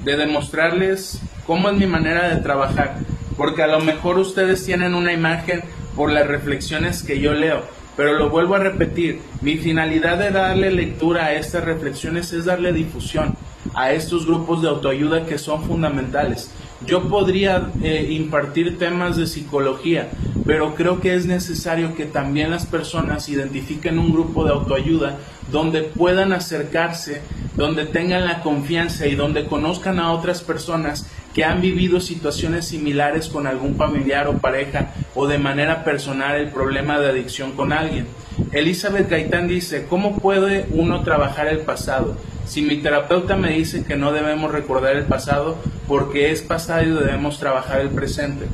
de 0.04 0.16
demostrarles 0.16 1.20
cómo 1.46 1.68
es 1.68 1.76
mi 1.76 1.86
manera 1.86 2.34
de 2.34 2.40
trabajar. 2.42 2.98
Porque 3.36 3.62
a 3.62 3.66
lo 3.66 3.80
mejor 3.80 4.18
ustedes 4.18 4.64
tienen 4.64 4.94
una 4.94 5.12
imagen 5.12 5.62
por 5.96 6.10
las 6.12 6.26
reflexiones 6.26 7.02
que 7.02 7.20
yo 7.20 7.32
leo. 7.32 7.62
Pero 7.96 8.14
lo 8.14 8.28
vuelvo 8.28 8.56
a 8.56 8.58
repetir, 8.58 9.20
mi 9.40 9.56
finalidad 9.56 10.18
de 10.18 10.30
darle 10.30 10.72
lectura 10.72 11.26
a 11.26 11.34
estas 11.34 11.64
reflexiones 11.64 12.32
es 12.32 12.44
darle 12.44 12.72
difusión 12.72 13.36
a 13.74 13.92
estos 13.92 14.26
grupos 14.26 14.62
de 14.62 14.68
autoayuda 14.68 15.26
que 15.26 15.38
son 15.38 15.62
fundamentales. 15.62 16.50
Yo 16.86 17.08
podría 17.08 17.70
eh, 17.82 18.08
impartir 18.10 18.78
temas 18.78 19.16
de 19.16 19.26
psicología, 19.26 20.10
pero 20.44 20.74
creo 20.74 21.00
que 21.00 21.14
es 21.14 21.24
necesario 21.24 21.94
que 21.94 22.04
también 22.04 22.50
las 22.50 22.66
personas 22.66 23.28
identifiquen 23.28 23.98
un 23.98 24.12
grupo 24.12 24.44
de 24.44 24.50
autoayuda 24.50 25.18
donde 25.50 25.82
puedan 25.82 26.32
acercarse, 26.32 27.22
donde 27.56 27.86
tengan 27.86 28.26
la 28.26 28.42
confianza 28.42 29.06
y 29.06 29.14
donde 29.14 29.46
conozcan 29.46 29.98
a 29.98 30.12
otras 30.12 30.42
personas 30.42 31.06
que 31.34 31.44
han 31.44 31.60
vivido 31.60 32.00
situaciones 32.00 32.68
similares 32.68 33.28
con 33.28 33.46
algún 33.46 33.76
familiar 33.76 34.28
o 34.28 34.38
pareja 34.38 34.94
o 35.14 35.26
de 35.26 35.38
manera 35.38 35.82
personal 35.84 36.36
el 36.36 36.48
problema 36.48 37.00
de 37.00 37.08
adicción 37.08 37.52
con 37.52 37.72
alguien. 37.72 38.06
Elizabeth 38.52 39.10
Gaitán 39.10 39.48
dice, 39.48 39.86
¿cómo 39.88 40.18
puede 40.18 40.66
uno 40.70 41.02
trabajar 41.02 41.48
el 41.48 41.58
pasado? 41.58 42.16
Si 42.46 42.62
mi 42.62 42.76
terapeuta 42.76 43.36
me 43.36 43.50
dice 43.50 43.84
que 43.84 43.96
no 43.96 44.12
debemos 44.12 44.52
recordar 44.52 44.94
el 44.96 45.04
pasado 45.04 45.56
porque 45.88 46.30
es 46.30 46.42
pasado 46.42 46.82
y 46.82 46.90
debemos 46.90 47.40
trabajar 47.40 47.80
el 47.80 47.88
presente. 47.88 48.46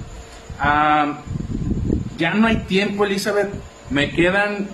Ah, 0.59 1.19
ya 2.19 2.35
no 2.35 2.47
hay 2.47 2.57
tiempo, 2.57 3.05
Elizabeth. 3.05 3.51
Me 3.91 4.11
quedan 4.11 4.69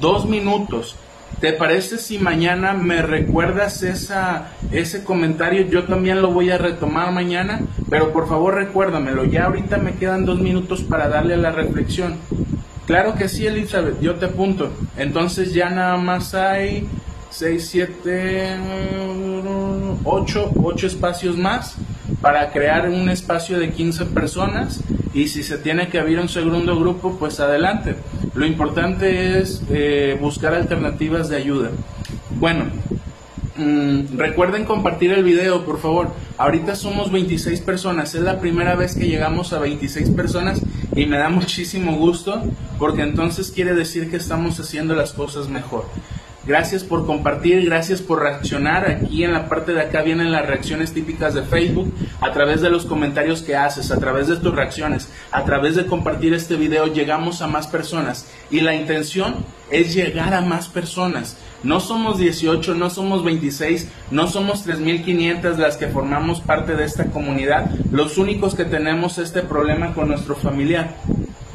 dos 0.00 0.26
minutos. 0.26 0.96
¿Te 1.40 1.52
parece 1.52 1.98
si 1.98 2.18
mañana 2.18 2.72
me 2.72 3.02
recuerdas 3.02 3.82
ese 3.82 5.04
comentario? 5.04 5.66
Yo 5.66 5.84
también 5.84 6.22
lo 6.22 6.32
voy 6.32 6.50
a 6.50 6.56
retomar 6.56 7.12
mañana, 7.12 7.60
pero 7.90 8.12
por 8.12 8.26
favor 8.26 8.54
recuérdamelo. 8.54 9.24
Ya 9.26 9.44
ahorita 9.44 9.76
me 9.76 9.92
quedan 9.94 10.24
dos 10.24 10.40
minutos 10.40 10.82
para 10.82 11.08
darle 11.08 11.36
la 11.36 11.52
reflexión. 11.52 12.16
Claro 12.86 13.16
que 13.16 13.28
sí, 13.28 13.46
Elizabeth, 13.46 14.00
yo 14.00 14.14
te 14.14 14.26
apunto. 14.26 14.72
Entonces 14.96 15.52
ya 15.52 15.68
nada 15.68 15.98
más 15.98 16.34
hay 16.34 16.88
6, 17.30 17.68
7, 17.68 18.56
8, 20.04 20.50
8 20.62 20.86
espacios 20.86 21.36
más 21.36 21.76
para 22.22 22.50
crear 22.50 22.88
un 22.88 23.10
espacio 23.10 23.58
de 23.58 23.72
15 23.72 24.06
personas 24.06 24.80
y 25.12 25.28
si 25.28 25.42
se 25.42 25.58
tiene 25.58 25.88
que 25.88 25.98
abrir 25.98 26.18
un 26.18 26.28
segundo 26.28 26.78
grupo, 26.78 27.16
pues 27.18 27.40
adelante. 27.40 27.96
Lo 28.36 28.44
importante 28.44 29.38
es 29.38 29.62
eh, 29.70 30.18
buscar 30.20 30.52
alternativas 30.52 31.30
de 31.30 31.36
ayuda. 31.36 31.70
Bueno, 32.38 32.66
mm, 33.56 34.18
recuerden 34.18 34.66
compartir 34.66 35.10
el 35.12 35.24
video, 35.24 35.64
por 35.64 35.80
favor. 35.80 36.10
Ahorita 36.36 36.76
somos 36.76 37.10
26 37.10 37.62
personas, 37.62 38.14
es 38.14 38.20
la 38.20 38.38
primera 38.38 38.74
vez 38.74 38.94
que 38.94 39.08
llegamos 39.08 39.54
a 39.54 39.58
26 39.58 40.10
personas 40.10 40.60
y 40.94 41.06
me 41.06 41.16
da 41.16 41.30
muchísimo 41.30 41.96
gusto 41.96 42.42
porque 42.78 43.02
entonces 43.02 43.50
quiere 43.50 43.72
decir 43.72 44.10
que 44.10 44.16
estamos 44.16 44.60
haciendo 44.60 44.94
las 44.94 45.14
cosas 45.14 45.48
mejor. 45.48 45.86
Gracias 46.46 46.84
por 46.84 47.06
compartir, 47.06 47.64
gracias 47.64 48.00
por 48.00 48.20
reaccionar. 48.22 48.88
Aquí 48.88 49.24
en 49.24 49.32
la 49.32 49.48
parte 49.48 49.72
de 49.72 49.80
acá 49.80 50.02
vienen 50.02 50.30
las 50.30 50.46
reacciones 50.46 50.92
típicas 50.92 51.34
de 51.34 51.42
Facebook, 51.42 51.92
a 52.20 52.30
través 52.30 52.60
de 52.60 52.70
los 52.70 52.86
comentarios 52.86 53.42
que 53.42 53.56
haces, 53.56 53.90
a 53.90 53.98
través 53.98 54.28
de 54.28 54.36
tus 54.36 54.54
reacciones, 54.54 55.08
a 55.32 55.44
través 55.44 55.74
de 55.74 55.86
compartir 55.86 56.34
este 56.34 56.54
video, 56.54 56.86
llegamos 56.86 57.42
a 57.42 57.48
más 57.48 57.66
personas. 57.66 58.28
Y 58.48 58.60
la 58.60 58.76
intención 58.76 59.44
es 59.72 59.92
llegar 59.92 60.34
a 60.34 60.40
más 60.40 60.68
personas. 60.68 61.36
No 61.64 61.80
somos 61.80 62.16
18, 62.18 62.76
no 62.76 62.90
somos 62.90 63.24
26, 63.24 63.88
no 64.12 64.28
somos 64.28 64.64
3.500 64.64 65.56
las 65.56 65.76
que 65.76 65.88
formamos 65.88 66.40
parte 66.40 66.76
de 66.76 66.84
esta 66.84 67.06
comunidad. 67.06 67.68
Los 67.90 68.18
únicos 68.18 68.54
que 68.54 68.64
tenemos 68.64 69.18
este 69.18 69.42
problema 69.42 69.94
con 69.94 70.06
nuestro 70.06 70.36
familiar 70.36 70.94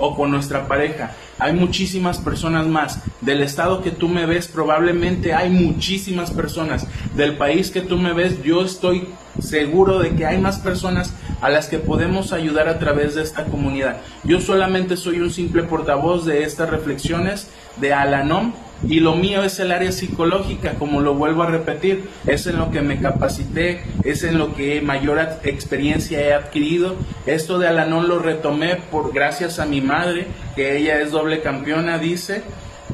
o 0.01 0.15
con 0.15 0.31
nuestra 0.31 0.67
pareja. 0.67 1.15
Hay 1.39 1.53
muchísimas 1.53 2.17
personas 2.17 2.67
más. 2.67 2.99
Del 3.21 3.41
estado 3.41 3.81
que 3.81 3.91
tú 3.91 4.09
me 4.09 4.25
ves, 4.25 4.47
probablemente 4.47 5.33
hay 5.33 5.49
muchísimas 5.49 6.31
personas. 6.31 6.85
Del 7.15 7.37
país 7.37 7.71
que 7.71 7.81
tú 7.81 7.97
me 7.97 8.13
ves, 8.13 8.43
yo 8.43 8.63
estoy 8.63 9.07
seguro 9.41 9.99
de 9.99 10.11
que 10.11 10.25
hay 10.25 10.37
más 10.37 10.59
personas 10.59 11.13
a 11.41 11.49
las 11.49 11.67
que 11.67 11.79
podemos 11.79 12.33
ayudar 12.33 12.69
a 12.69 12.79
través 12.79 13.15
de 13.15 13.23
esta 13.23 13.45
comunidad. 13.45 13.97
Yo 14.23 14.39
solamente 14.39 14.95
soy 14.95 15.19
un 15.19 15.31
simple 15.31 15.63
portavoz 15.63 16.25
de 16.25 16.43
estas 16.43 16.69
reflexiones 16.69 17.47
de 17.77 17.93
Alanom 17.93 18.53
y 18.87 18.99
lo 18.99 19.15
mío 19.15 19.43
es 19.43 19.59
el 19.59 19.71
área 19.71 19.91
psicológica, 19.91 20.73
como 20.73 21.01
lo 21.01 21.13
vuelvo 21.13 21.43
a 21.43 21.47
repetir, 21.47 22.09
es 22.25 22.47
en 22.47 22.57
lo 22.57 22.71
que 22.71 22.81
me 22.81 22.99
capacité, 22.99 23.83
es 24.03 24.23
en 24.23 24.39
lo 24.39 24.55
que 24.55 24.81
mayor 24.81 25.19
experiencia 25.43 26.19
he 26.19 26.33
adquirido. 26.33 26.95
Esto 27.27 27.59
de 27.59 27.67
Alanón 27.67 28.07
lo 28.07 28.17
retomé 28.17 28.75
por 28.75 29.13
gracias 29.13 29.59
a 29.59 29.65
mi 29.65 29.81
madre, 29.81 30.25
que 30.55 30.77
ella 30.77 30.99
es 30.99 31.11
doble 31.11 31.41
campeona, 31.41 31.99
dice, 31.99 32.41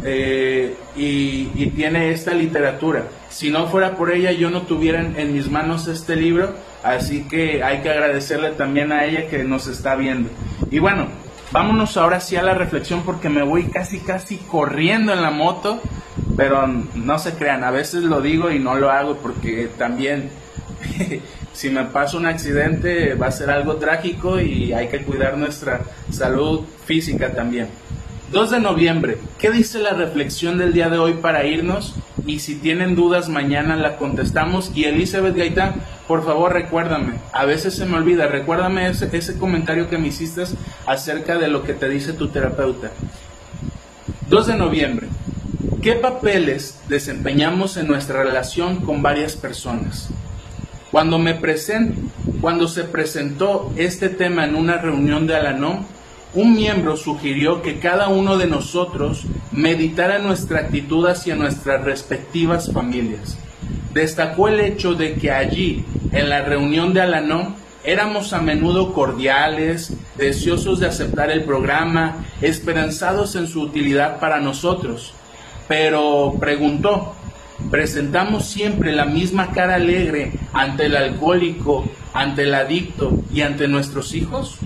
eh, 0.04 0.76
y, 0.96 1.46
tiene 1.76 2.12
esta 2.12 2.34
literatura. 2.34 3.04
Si 3.30 3.50
no 3.50 3.68
fuera 3.68 3.96
por 3.96 4.12
ella, 4.12 4.32
yo 4.32 4.50
no 4.50 4.64
tuviera 4.64 5.02
en 5.02 5.34
mis 5.34 5.50
manos 5.50 5.88
este 5.88 6.16
libro, 6.16 6.56
así 6.84 7.24
que 7.24 7.64
hay 7.64 7.82
que 7.82 7.90
agradecerle 7.90 8.52
también 8.52 8.92
a 8.92 9.06
ella 9.06 9.28
que 9.28 9.44
nos 9.44 9.68
está 9.68 9.96
viendo. 9.96 10.30
Y 10.72 10.80
bueno, 10.80 11.08
Vámonos 11.52 11.96
ahora 11.96 12.20
sí 12.20 12.36
a 12.36 12.44
la 12.44 12.54
reflexión 12.54 13.04
porque 13.04 13.30
me 13.30 13.42
voy 13.42 13.64
casi 13.68 14.00
casi 14.00 14.36
corriendo 14.36 15.14
en 15.14 15.22
la 15.22 15.32
moto, 15.32 15.82
pero 16.36 16.68
no 16.68 17.20
se 17.20 17.36
crean, 17.36 17.64
a 17.64 17.72
veces 17.72 18.04
lo 18.04 18.20
digo 18.20 18.52
y 18.52 18.60
no 18.60 18.76
lo 18.76 18.92
hago 18.92 19.16
porque 19.18 19.70
también 19.78 20.30
si 21.54 21.70
me 21.70 21.86
pasa 21.86 22.18
un 22.18 22.26
accidente 22.26 23.16
va 23.16 23.28
a 23.28 23.32
ser 23.32 23.50
algo 23.50 23.78
trágico 23.78 24.42
y 24.42 24.74
hay 24.74 24.90
que 24.90 25.04
cuidar 25.04 25.38
nuestra 25.38 25.82
salud 26.12 26.66
física 26.86 27.32
también. 27.32 27.70
2 28.32 28.52
de 28.52 28.60
noviembre, 28.60 29.20
¿qué 29.40 29.52
dice 29.52 29.80
la 29.80 29.92
reflexión 29.92 30.58
del 30.58 30.74
día 30.74 30.90
de 30.90 30.98
hoy 30.98 31.14
para 31.14 31.46
irnos? 31.46 31.96
Y 32.26 32.40
si 32.40 32.56
tienen 32.56 32.94
dudas, 32.94 33.30
mañana 33.30 33.78
la 33.78 33.96
contestamos. 33.96 34.72
Y 34.76 34.84
Elizabeth 34.84 35.38
Gaitán, 35.38 35.76
por 36.10 36.26
favor 36.26 36.52
recuérdame, 36.52 37.20
a 37.32 37.46
veces 37.46 37.76
se 37.76 37.86
me 37.86 37.96
olvida, 37.96 38.28
recuérdame 38.28 38.90
ese, 38.90 39.38
comentario 39.38 39.90
que 39.90 39.98
me 39.98 40.10
hiciste 40.10 40.44
acerca 40.86 41.38
de 41.38 41.48
lo 41.48 41.64
que 41.64 41.74
te 41.74 41.88
dice 41.88 42.12
tu 42.12 42.28
terapeuta. 42.28 42.92
2 44.30 44.48
de 44.48 44.58
noviembre, 44.58 45.08
¿qué 45.82 45.94
papeles 45.94 46.80
desempeñamos 46.90 47.78
en 47.78 47.88
nuestra 47.88 48.24
relación 48.24 48.82
con 48.82 49.02
varias 49.02 49.38
personas? 49.38 50.10
Cuando, 50.92 51.18
cuando 52.42 52.68
se 52.68 52.84
presentó 52.84 53.72
este 53.78 54.10
tema 54.10 54.44
en 54.44 54.56
una 54.56 54.78
reunión 54.80 55.28
de 55.28 55.36
Alanom, 55.38 55.86
un 56.38 56.54
miembro 56.56 56.96
sugirió 56.98 57.64
que 57.64 57.80
cada 57.80 58.10
uno 58.10 58.38
de 58.38 58.46
nosotros 58.46 59.24
meditara 59.52 60.20
nuestra 60.20 60.60
actitud 60.60 61.08
hacia 61.08 61.36
nuestras 61.36 61.84
respectivas 61.84 62.72
familias. 62.72 63.40
Destacó 63.92 64.48
el 64.48 64.60
hecho 64.60 64.94
de 64.94 65.16
que 65.16 65.32
allí, 65.32 65.84
en 66.12 66.30
la 66.30 66.44
reunión 66.44 66.94
de 66.94 67.02
Alanón, 67.02 67.56
éramos 67.84 68.34
a 68.34 68.42
menudo 68.42 68.94
cordiales, 68.94 69.94
deseosos 70.16 70.80
de 70.80 70.86
aceptar 70.86 71.32
el 71.32 71.44
programa, 71.44 72.24
esperanzados 72.40 73.36
en 73.36 73.48
su 73.48 73.62
utilidad 73.62 74.20
para 74.20 74.40
nosotros. 74.40 75.14
pero 75.68 76.36
preguntó, 76.40 77.16
¿presentamos 77.72 78.46
siempre 78.46 78.94
la 78.94 79.06
misma 79.06 79.52
cara 79.52 79.76
alegre 79.76 80.34
ante 80.54 80.86
el 80.86 80.96
alcohólico, 80.96 81.84
ante 82.14 82.44
el 82.44 82.54
adicto 82.54 83.24
y 83.34 83.42
ante 83.42 83.68
nuestros 83.68 84.14
hijos? 84.14 84.60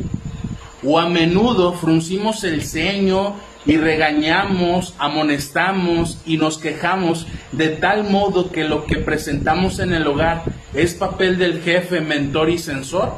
¿O 0.83 0.99
a 0.99 1.07
menudo 1.07 1.73
fruncimos 1.73 2.43
el 2.43 2.63
ceño 2.63 3.35
y 3.65 3.77
regañamos, 3.77 4.95
amonestamos 4.97 6.19
y 6.25 6.37
nos 6.37 6.57
quejamos 6.57 7.27
de 7.51 7.69
tal 7.69 8.09
modo 8.09 8.51
que 8.51 8.63
lo 8.63 8.85
que 8.85 8.97
presentamos 8.97 9.79
en 9.79 9.93
el 9.93 10.07
hogar 10.07 10.43
es 10.73 10.95
papel 10.95 11.37
del 11.37 11.61
jefe, 11.61 12.01
mentor 12.01 12.49
y 12.49 12.57
censor? 12.57 13.13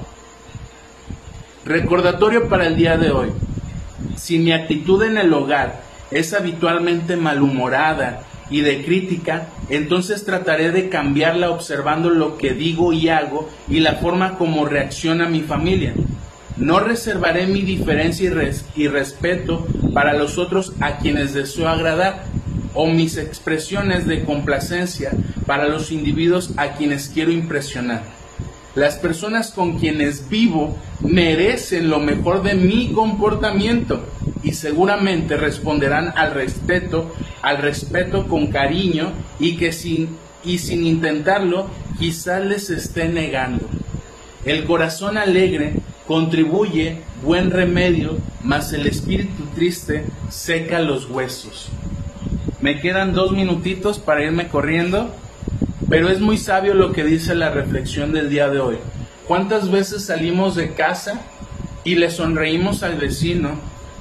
Recordatorio 1.64 2.50
para 2.50 2.68
el 2.68 2.76
día 2.76 2.98
de 2.98 3.12
hoy. 3.12 3.30
Si 4.18 4.40
mi 4.40 4.52
actitud 4.52 5.02
en 5.04 5.18
el 5.18 5.34
hogar 5.34 5.82
es 6.12 6.34
habitualmente 6.34 7.16
malhumorada 7.16 8.24
y 8.50 8.60
de 8.60 8.84
crítica, 8.84 9.48
entonces 9.70 10.26
trataré 10.26 10.72
de 10.72 10.90
cambiarla 10.90 11.50
observando 11.50 12.10
lo 12.10 12.38
que 12.38 12.54
digo 12.54 12.92
y 12.92 13.08
hago 13.08 13.50
y 13.70 13.80
la 13.80 13.96
forma 13.96 14.38
como 14.38 14.66
reacciona 14.66 15.30
mi 15.30 15.42
familia. 15.42 15.94
No 16.58 16.80
reservaré 16.80 17.48
mi 17.48 17.62
diferencia 17.62 18.32
y, 18.76 18.88
respeto 18.88 19.68
para 19.94 20.14
los 20.14 20.38
otros 20.38 20.74
a 20.80 20.98
quienes 20.98 21.34
deseo 21.34 21.68
agradar, 21.68 22.26
o 22.76 22.88
mis 22.88 23.18
expresiones 23.18 24.08
de 24.08 24.24
complacencia 24.24 25.12
para 25.46 25.68
los 25.68 25.92
individuos 25.92 26.52
a 26.58 26.74
quienes 26.74 27.10
quiero 27.10 27.32
impresionar. 27.32 28.04
Las 28.76 28.96
personas 28.96 29.52
con 29.52 29.78
quienes 29.78 30.28
vivo 30.30 30.76
merecen 31.02 31.90
lo 31.90 32.00
mejor 32.00 32.42
de 32.42 32.56
mi 32.56 32.92
comportamiento 32.92 34.04
y 34.42 34.54
seguramente 34.54 35.38
responderán 35.38 36.14
al 36.16 36.34
respeto, 36.34 37.14
al 37.44 37.60
respeto 37.60 38.28
con 38.28 38.48
cariño 38.48 39.12
y 39.40 39.58
que 39.58 39.72
sin 39.72 40.18
y 40.44 40.58
sin 40.58 40.86
intentarlo 40.86 41.68
quizás 42.00 42.44
les 42.44 42.70
esté 42.70 43.08
negando. 43.08 43.70
El 44.46 44.66
corazón 44.66 45.18
alegre 45.18 45.76
contribuye 46.08 47.02
buen 47.24 47.52
remedio, 47.52 48.18
mas 48.44 48.74
el 48.74 48.88
espíritu 48.88 49.44
triste 49.56 50.06
seca 50.30 50.80
los 50.80 51.10
huesos. 51.10 51.70
Me 52.62 52.80
quedan 52.80 53.14
dos 53.14 53.32
minutitos 53.32 54.00
para 54.00 54.24
irme 54.24 54.48
corriendo, 54.48 55.14
pero 55.90 56.10
es 56.10 56.20
muy 56.20 56.38
sabio 56.38 56.74
lo 56.74 56.92
que 56.92 57.04
dice 57.04 57.36
la 57.36 57.50
reflexión 57.50 58.14
del 58.14 58.30
día 58.30 58.50
de 58.50 58.60
hoy. 58.60 58.78
¿Cuántas 59.28 59.72
veces 59.72 60.06
salimos 60.06 60.56
de 60.56 60.74
casa 60.74 61.22
y 61.84 61.96
le 61.96 62.10
sonreímos 62.10 62.84
al 62.84 62.96
vecino, 62.96 63.52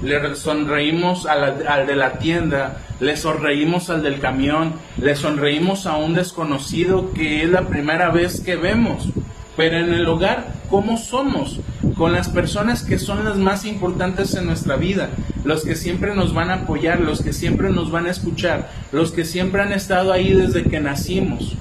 le 0.01 0.35
sonreímos 0.35 1.25
al, 1.25 1.65
al, 1.67 1.87
de 1.87 1.95
la 1.95 2.19
tienda, 2.19 2.81
le 2.99 3.15
sonreímos 3.15 3.89
al 3.89 4.03
del 4.03 4.19
camión, 4.19 4.73
le 4.97 5.15
sonreímos 5.15 5.85
a 5.85 5.95
un 5.97 6.13
desconocido 6.13 7.11
que 7.13 7.43
es 7.43 7.49
la 7.49 7.67
primera 7.67 8.09
vez 8.09 8.41
que 8.41 8.55
vemos? 8.55 9.09
Pero 9.55 9.77
en 9.77 9.93
el 9.93 10.07
hogar, 10.07 10.53
¿cómo 10.69 10.97
somos? 10.97 11.59
Con 11.97 12.13
las 12.13 12.29
personas 12.29 12.83
que 12.83 12.97
son 12.97 13.23
las 13.23 13.37
más 13.37 13.65
importantes 13.65 14.33
en 14.35 14.45
nuestra 14.45 14.75
vida, 14.75 15.09
los 15.43 15.63
que 15.63 15.75
siempre 15.75 16.15
nos 16.15 16.33
van 16.33 16.49
a 16.49 16.55
apoyar, 16.55 16.99
los 16.99 17.21
que 17.21 17.33
siempre 17.33 17.69
nos 17.69 17.91
van 17.91 18.07
a 18.07 18.11
escuchar, 18.11 18.69
los 18.91 19.11
que 19.11 19.25
siempre 19.25 19.61
han 19.61 19.73
estado 19.73 20.11
ahí 20.11 20.33
desde 20.33 20.63
que 20.63 20.79
nacimos 20.79 21.53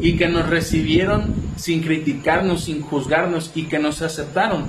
y 0.00 0.16
que 0.16 0.28
nos 0.28 0.48
recibieron 0.48 1.34
sin 1.56 1.82
criticarnos, 1.82 2.64
sin 2.64 2.82
juzgarnos 2.82 3.50
y 3.54 3.64
que 3.64 3.78
nos 3.78 4.02
aceptaron. 4.02 4.66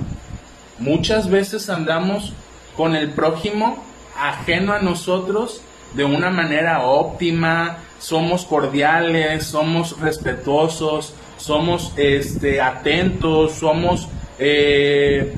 Muchas 0.78 1.30
veces 1.30 1.70
andamos 1.70 2.32
con 2.76 2.96
el 2.96 3.10
prójimo 3.10 3.84
ajeno 4.16 4.72
a 4.72 4.80
nosotros 4.80 5.60
de 5.94 6.04
una 6.04 6.30
manera 6.30 6.82
óptima, 6.82 7.78
somos 7.98 8.44
cordiales, 8.44 9.44
somos 9.44 9.98
respetuosos, 10.00 11.14
somos 11.36 11.92
este, 11.96 12.60
atentos, 12.60 13.52
somos 13.52 14.08
eh, 14.38 15.34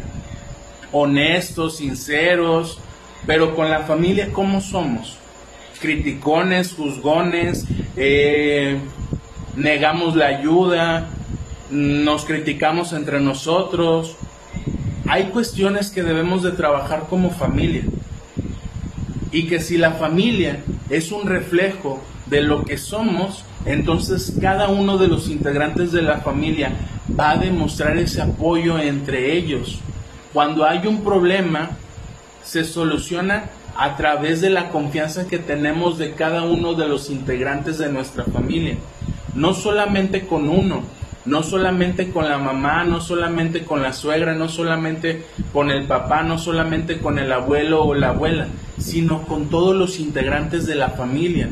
honestos, 0.93 1.77
sinceros, 1.77 2.79
pero 3.27 3.55
con 3.55 3.71
la 3.71 3.81
familia, 3.81 4.33
¿cómo 4.33 4.61
somos? 4.61 5.17
Criticones, 5.81 6.75
juzgones, 6.75 7.65
eh, 7.97 8.79
negamos 9.57 10.17
la 10.17 10.27
ayuda, 10.27 11.09
nos 11.71 12.25
criticamos 12.25 12.93
entre 12.93 13.21
nosotros. 13.21 14.17
Hay 15.09 15.25
cuestiones 15.25 15.91
que 15.91 16.03
debemos 16.03 16.43
de 16.43 16.53
trabajar 16.53 17.07
como 17.09 17.31
familia. 17.31 17.83
Y 19.33 19.47
que 19.47 19.61
si 19.61 19.79
la 19.79 19.93
familia 19.93 20.61
es 20.89 21.13
un 21.13 21.29
reflejo 21.29 22.03
de 22.27 22.41
lo 22.41 22.65
que 22.65 22.79
somos, 22.79 23.45
entonces 23.65 24.35
cada 24.41 24.69
uno 24.69 24.99
de 24.99 25.09
los 25.09 25.29
integrantes 25.29 25.93
de 25.93 26.03
la 26.03 26.19
familia 26.19 26.73
va 27.21 27.33
a 27.33 27.37
demostrar 27.37 27.99
ese 27.99 28.23
apoyo 28.23 28.79
entre 28.79 29.37
ellos. 29.37 29.79
Cuando 30.33 30.65
hay 30.65 30.87
un 30.87 31.05
problema, 31.05 31.71
se 32.43 32.65
soluciona 32.65 33.51
a 33.77 33.97
través 33.97 34.41
de 34.41 34.49
la 34.49 34.71
confianza 34.71 35.29
que 35.29 35.39
tenemos 35.39 35.99
de 35.99 36.13
cada 36.15 36.45
uno 36.45 36.73
de 36.73 36.89
los 36.89 37.11
integrantes 37.11 37.77
de 37.77 37.93
nuestra 37.93 38.25
familia. 38.25 38.77
No 39.35 39.53
solamente 39.53 40.27
con 40.27 40.49
uno, 40.49 40.83
no 41.27 41.43
solamente 41.43 42.11
con 42.11 42.27
la 42.27 42.39
mamá, 42.39 42.85
no 42.85 43.03
solamente 43.03 43.65
con 43.65 43.83
la 43.83 43.93
suegra, 43.93 44.35
no 44.35 44.49
solamente 44.49 45.27
con 45.53 45.71
el 45.71 45.85
papá, 45.85 46.23
no 46.23 46.39
solamente 46.39 46.99
con 46.99 47.19
el 47.19 47.31
abuelo 47.33 47.85
o 47.85 47.95
la 47.95 48.09
abuela, 48.09 48.47
sino 48.79 49.25
con 49.25 49.51
todos 49.51 49.77
los 49.77 50.01
integrantes 50.01 50.67
de 50.67 50.75
la 50.75 50.89
familia 50.89 51.51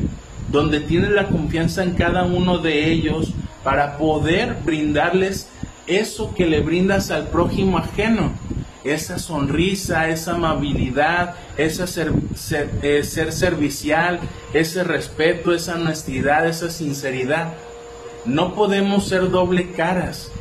donde 0.51 0.79
tienes 0.79 1.11
la 1.11 1.27
confianza 1.27 1.83
en 1.83 1.93
cada 1.93 2.23
uno 2.23 2.57
de 2.57 2.91
ellos 2.91 3.33
para 3.63 3.97
poder 3.97 4.57
brindarles 4.65 5.47
eso 5.89 6.33
que 6.35 6.45
le 6.45 6.61
brindas 6.61 7.11
al 7.11 7.27
prójimo 7.27 7.79
ajeno, 7.79 8.31
esa 8.83 9.19
sonrisa, 9.19 10.09
esa 10.09 10.35
amabilidad, 10.35 11.35
ese 11.57 11.85
ser, 11.87 12.13
eh, 12.81 13.03
ser, 13.03 13.33
servicial, 13.33 14.19
ese 14.53 14.83
respeto, 14.83 15.53
esa 15.53 15.75
honestidad, 15.75 16.47
esa 16.47 16.69
sinceridad. 16.69 17.53
No 18.25 18.53
podemos 18.53 19.07
ser 19.07 19.31
doble 19.31 19.71
caras. 19.71 20.31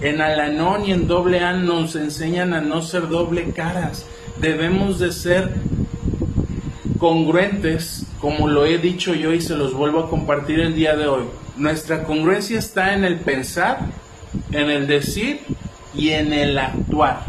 En 0.00 0.20
Alanón 0.20 0.84
y 0.84 0.92
en 0.92 1.06
doble 1.06 1.40
A 1.40 1.52
nos 1.54 1.96
enseñan 1.96 2.52
a 2.52 2.60
no 2.60 2.82
ser 2.82 3.08
doble 3.08 3.52
caras. 3.52 4.04
Debemos 4.40 4.98
de 4.98 5.12
ser 5.12 5.54
congruentes, 6.98 8.04
como 8.20 8.48
lo 8.48 8.66
he 8.66 8.78
dicho 8.78 9.14
yo 9.14 9.32
y 9.32 9.40
se 9.40 9.56
los 9.56 9.72
vuelvo 9.72 10.00
a 10.00 10.10
compartir 10.10 10.60
el 10.60 10.74
día 10.74 10.96
de 10.96 11.06
hoy. 11.06 11.24
Nuestra 11.56 12.04
congruencia 12.04 12.58
está 12.58 12.92
en 12.92 13.04
el 13.04 13.20
pensar, 13.20 13.78
en 14.52 14.70
el 14.70 14.86
decir 14.86 15.40
y 15.94 16.10
en 16.10 16.32
el 16.32 16.58
actuar. 16.58 17.20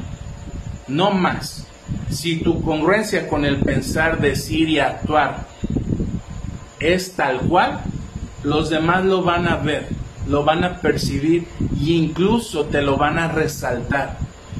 No 0.88 1.12
más. 1.12 1.67
Si 2.10 2.38
tu 2.38 2.62
congruencia 2.62 3.27
con 3.27 3.45
el 3.45 3.58
pensar, 3.58 4.19
decir 4.19 4.69
y 4.69 4.80
actuar 4.80 5.47
es 6.80 7.13
tal 7.13 7.39
cual, 7.41 7.82
los 8.43 8.69
demás 8.69 9.03
lo 9.06 9.23
van 9.23 9.47
a 9.47 9.58
ver, 9.58 9.88
lo 10.27 10.43
van 10.43 10.63
a 10.63 10.77
percibir 10.80 11.47
e 11.60 11.91
incluso 11.91 12.65
te 12.65 12.82
lo 12.82 12.97
van 12.97 13.17
a 13.17 13.27
resaltar. 13.27 14.17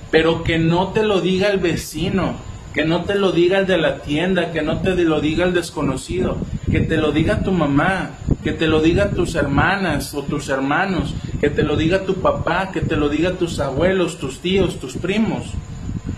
Pero 0.10 0.44
que 0.44 0.58
no 0.58 0.90
te 0.90 1.04
lo 1.04 1.22
diga 1.22 1.50
el 1.50 1.60
vecino, 1.60 2.36
que 2.74 2.86
no 2.86 3.04
te 3.04 3.16
lo 3.16 3.32
diga 3.32 3.60
el 3.60 3.68
de 3.68 3.78
la 3.78 4.00
tienda, 4.00 4.52
que 4.52 4.62
no 4.62 4.82
te 4.82 4.96
lo 4.96 5.20
diga 5.20 5.46
el 5.46 5.54
desconocido, 5.54 6.38
que 6.72 6.82
te 6.82 6.98
lo 6.98 7.12
diga 7.12 7.44
tu 7.44 7.52
mamá, 7.52 8.12
que 8.44 8.52
te 8.52 8.68
lo 8.68 8.82
diga 8.82 9.12
tus 9.12 9.36
hermanas 9.36 10.14
o 10.14 10.24
tus 10.24 10.50
hermanos, 10.50 11.14
que 11.40 11.50
te 11.50 11.64
lo 11.64 11.76
diga 11.76 12.04
tu 12.04 12.16
papá, 12.16 12.72
que 12.72 12.82
te 12.82 12.96
lo 12.96 13.10
diga 13.10 13.34
tus 13.34 13.60
abuelos, 13.60 14.18
tus 14.18 14.40
tíos, 14.40 14.80
tus 14.80 14.98
primos, 14.98 15.52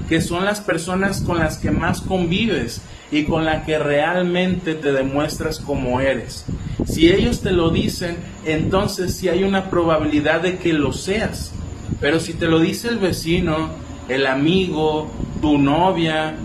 que 0.07 0.21
son 0.21 0.45
las 0.45 0.61
personas 0.61 1.21
con 1.21 1.39
las 1.39 1.57
que 1.57 1.71
más 1.71 2.01
convives 2.01 2.81
y 3.11 3.23
con 3.23 3.45
las 3.45 3.65
que 3.65 3.77
realmente 3.77 4.75
te 4.75 4.91
demuestras 4.91 5.59
como 5.59 6.01
eres. 6.01 6.45
Si 6.85 7.09
ellos 7.09 7.41
te 7.41 7.51
lo 7.51 7.69
dicen, 7.69 8.17
entonces 8.45 9.15
sí 9.15 9.29
hay 9.29 9.43
una 9.43 9.69
probabilidad 9.69 10.41
de 10.41 10.57
que 10.57 10.73
lo 10.73 10.93
seas. 10.93 11.51
Pero 11.99 12.19
si 12.19 12.33
te 12.33 12.47
lo 12.47 12.59
dice 12.59 12.87
el 12.87 12.97
vecino, 12.97 13.69
el 14.07 14.25
amigo, 14.25 15.11
tu 15.41 15.57
novia, 15.57 16.35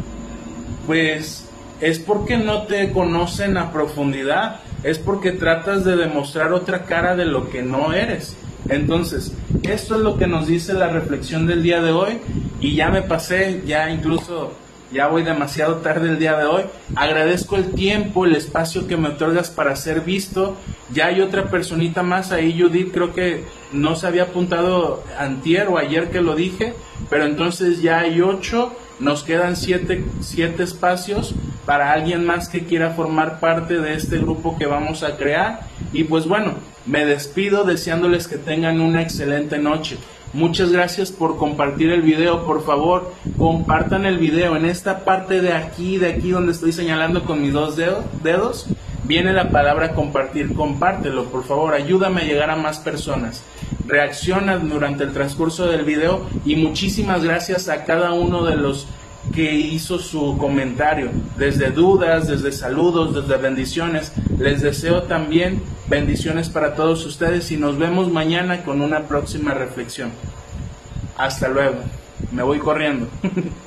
pues 0.87 1.44
es 1.85 1.99
porque 1.99 2.39
no 2.39 2.63
te 2.63 2.93
conocen 2.93 3.59
a 3.59 3.71
profundidad, 3.71 4.61
es 4.85 4.99
porque 4.99 5.33
tratas 5.33 5.85
de 5.85 5.97
demostrar 5.97 6.55
otra 6.55 6.87
cara 6.87 7.15
de 7.15 7.27
lo 7.27 7.51
que 7.51 7.63
no 7.63 7.93
eres. 7.93 8.35
Entonces, 8.71 9.35
esto 9.65 9.97
es 9.97 10.01
lo 10.01 10.17
que 10.17 10.27
nos 10.27 10.47
dice 10.47 10.73
la 10.73 10.89
reflexión 10.89 11.47
del 11.47 11.63
día 11.63 11.83
de 11.83 11.93
hoy 11.93 12.21
y 12.59 12.75
ya 12.75 12.89
me 12.89 13.03
pasé, 13.03 13.61
ya 13.67 13.91
incluso 13.91 14.55
ya 14.95 15.09
voy 15.09 15.25
demasiado 15.25 15.77
tarde 15.77 16.09
el 16.09 16.19
día 16.19 16.39
de 16.39 16.47
hoy. 16.47 16.63
Agradezco 16.97 17.57
el 17.57 17.73
tiempo, 17.73 18.25
el 18.25 18.35
espacio 18.35 18.87
que 18.87 18.97
me 18.97 19.09
otorgas 19.09 19.51
para 19.51 19.77
ser 19.77 20.01
visto. 20.01 20.57
Ya 20.91 21.09
hay 21.09 21.21
otra 21.21 21.51
personita 21.51 22.03
más 22.03 22.33
ahí, 22.33 22.59
Judith, 22.59 22.95
creo 22.95 23.13
que 23.13 23.45
no 23.73 23.95
se 23.95 24.07
había 24.07 24.23
apuntado 24.23 25.05
antier 25.19 25.69
o 25.69 25.77
ayer 25.77 26.09
que 26.09 26.23
lo 26.23 26.35
dije, 26.35 26.73
pero 27.11 27.25
entonces 27.25 27.83
ya 27.83 28.01
hay 28.01 28.21
ocho, 28.21 28.73
nos 29.01 29.23
quedan 29.23 29.57
siete, 29.57 30.05
siete 30.21 30.63
espacios 30.63 31.35
para 31.67 31.93
alguien 31.93 32.25
más 32.25 32.49
que 32.49 32.65
quiera 32.65 32.91
formar 32.91 33.41
parte 33.41 33.79
de 33.79 33.95
este 33.95 34.19
grupo 34.19 34.57
que 34.59 34.67
vamos 34.67 35.03
a 35.03 35.17
crear. 35.17 35.61
Y 35.93 36.05
pues 36.05 36.27
bueno, 36.27 36.55
me 36.87 37.05
despido 37.05 37.65
deseándoles 37.65 38.29
que 38.29 38.37
tengan 38.37 38.81
una 38.81 39.03
excelente 39.03 39.59
noche. 39.59 39.97
Muchas 40.33 40.73
gracias 40.73 41.13
por 41.13 41.37
compartir 41.37 41.91
el 41.91 42.03
video. 42.03 42.45
Por 42.45 42.65
favor, 42.65 43.13
compartan 43.39 44.05
el 44.05 44.19
video. 44.19 44.57
En 44.57 44.65
esta 44.65 45.05
parte 45.05 45.41
de 45.41 45.53
aquí, 45.53 45.97
de 45.97 46.09
aquí 46.09 46.31
donde 46.31 46.53
estoy 46.53 46.73
señalando 46.73 47.25
con 47.25 47.41
mis 47.41 47.53
dos 47.53 47.77
dedos, 47.77 48.67
viene 49.05 49.33
la 49.33 49.51
palabra 49.51 49.93
compartir. 49.93 50.55
Compártelo, 50.55 51.27
por 51.27 51.45
favor. 51.45 51.75
Ayúdame 51.75 52.23
a 52.23 52.25
llegar 52.25 52.51
a 52.51 52.57
más 52.57 52.79
personas. 52.79 53.43
Reacciona 53.87 54.57
durante 54.57 55.05
el 55.05 55.13
transcurso 55.13 55.67
del 55.67 55.85
video 55.85 56.27
y 56.45 56.57
muchísimas 56.57 57.23
gracias 57.23 57.69
a 57.69 57.85
cada 57.85 58.13
uno 58.13 58.45
de 58.45 58.57
los 58.57 58.87
que 59.33 59.55
hizo 59.55 59.99
su 59.99 60.37
comentario, 60.37 61.11
desde 61.39 61.71
dudas, 61.71 62.29
desde 62.29 62.53
saludos, 62.53 63.15
desde 63.15 63.41
bendiciones. 63.41 64.13
Les 64.39 64.61
deseo 64.61 65.05
también 65.05 65.63
bendiciones 65.89 66.49
para 66.49 66.75
todos 66.75 67.05
ustedes 67.07 67.51
y 67.51 67.57
nos 67.57 67.79
vemos 67.79 68.11
mañana 68.11 68.65
con 68.65 68.81
una 68.81 69.05
próxima 69.05 69.55
reflexión. 69.55 70.11
Hasta 71.17 71.49
luego. 71.49 71.77
Me 72.33 72.43
voy 72.43 72.59
corriendo. 72.59 73.07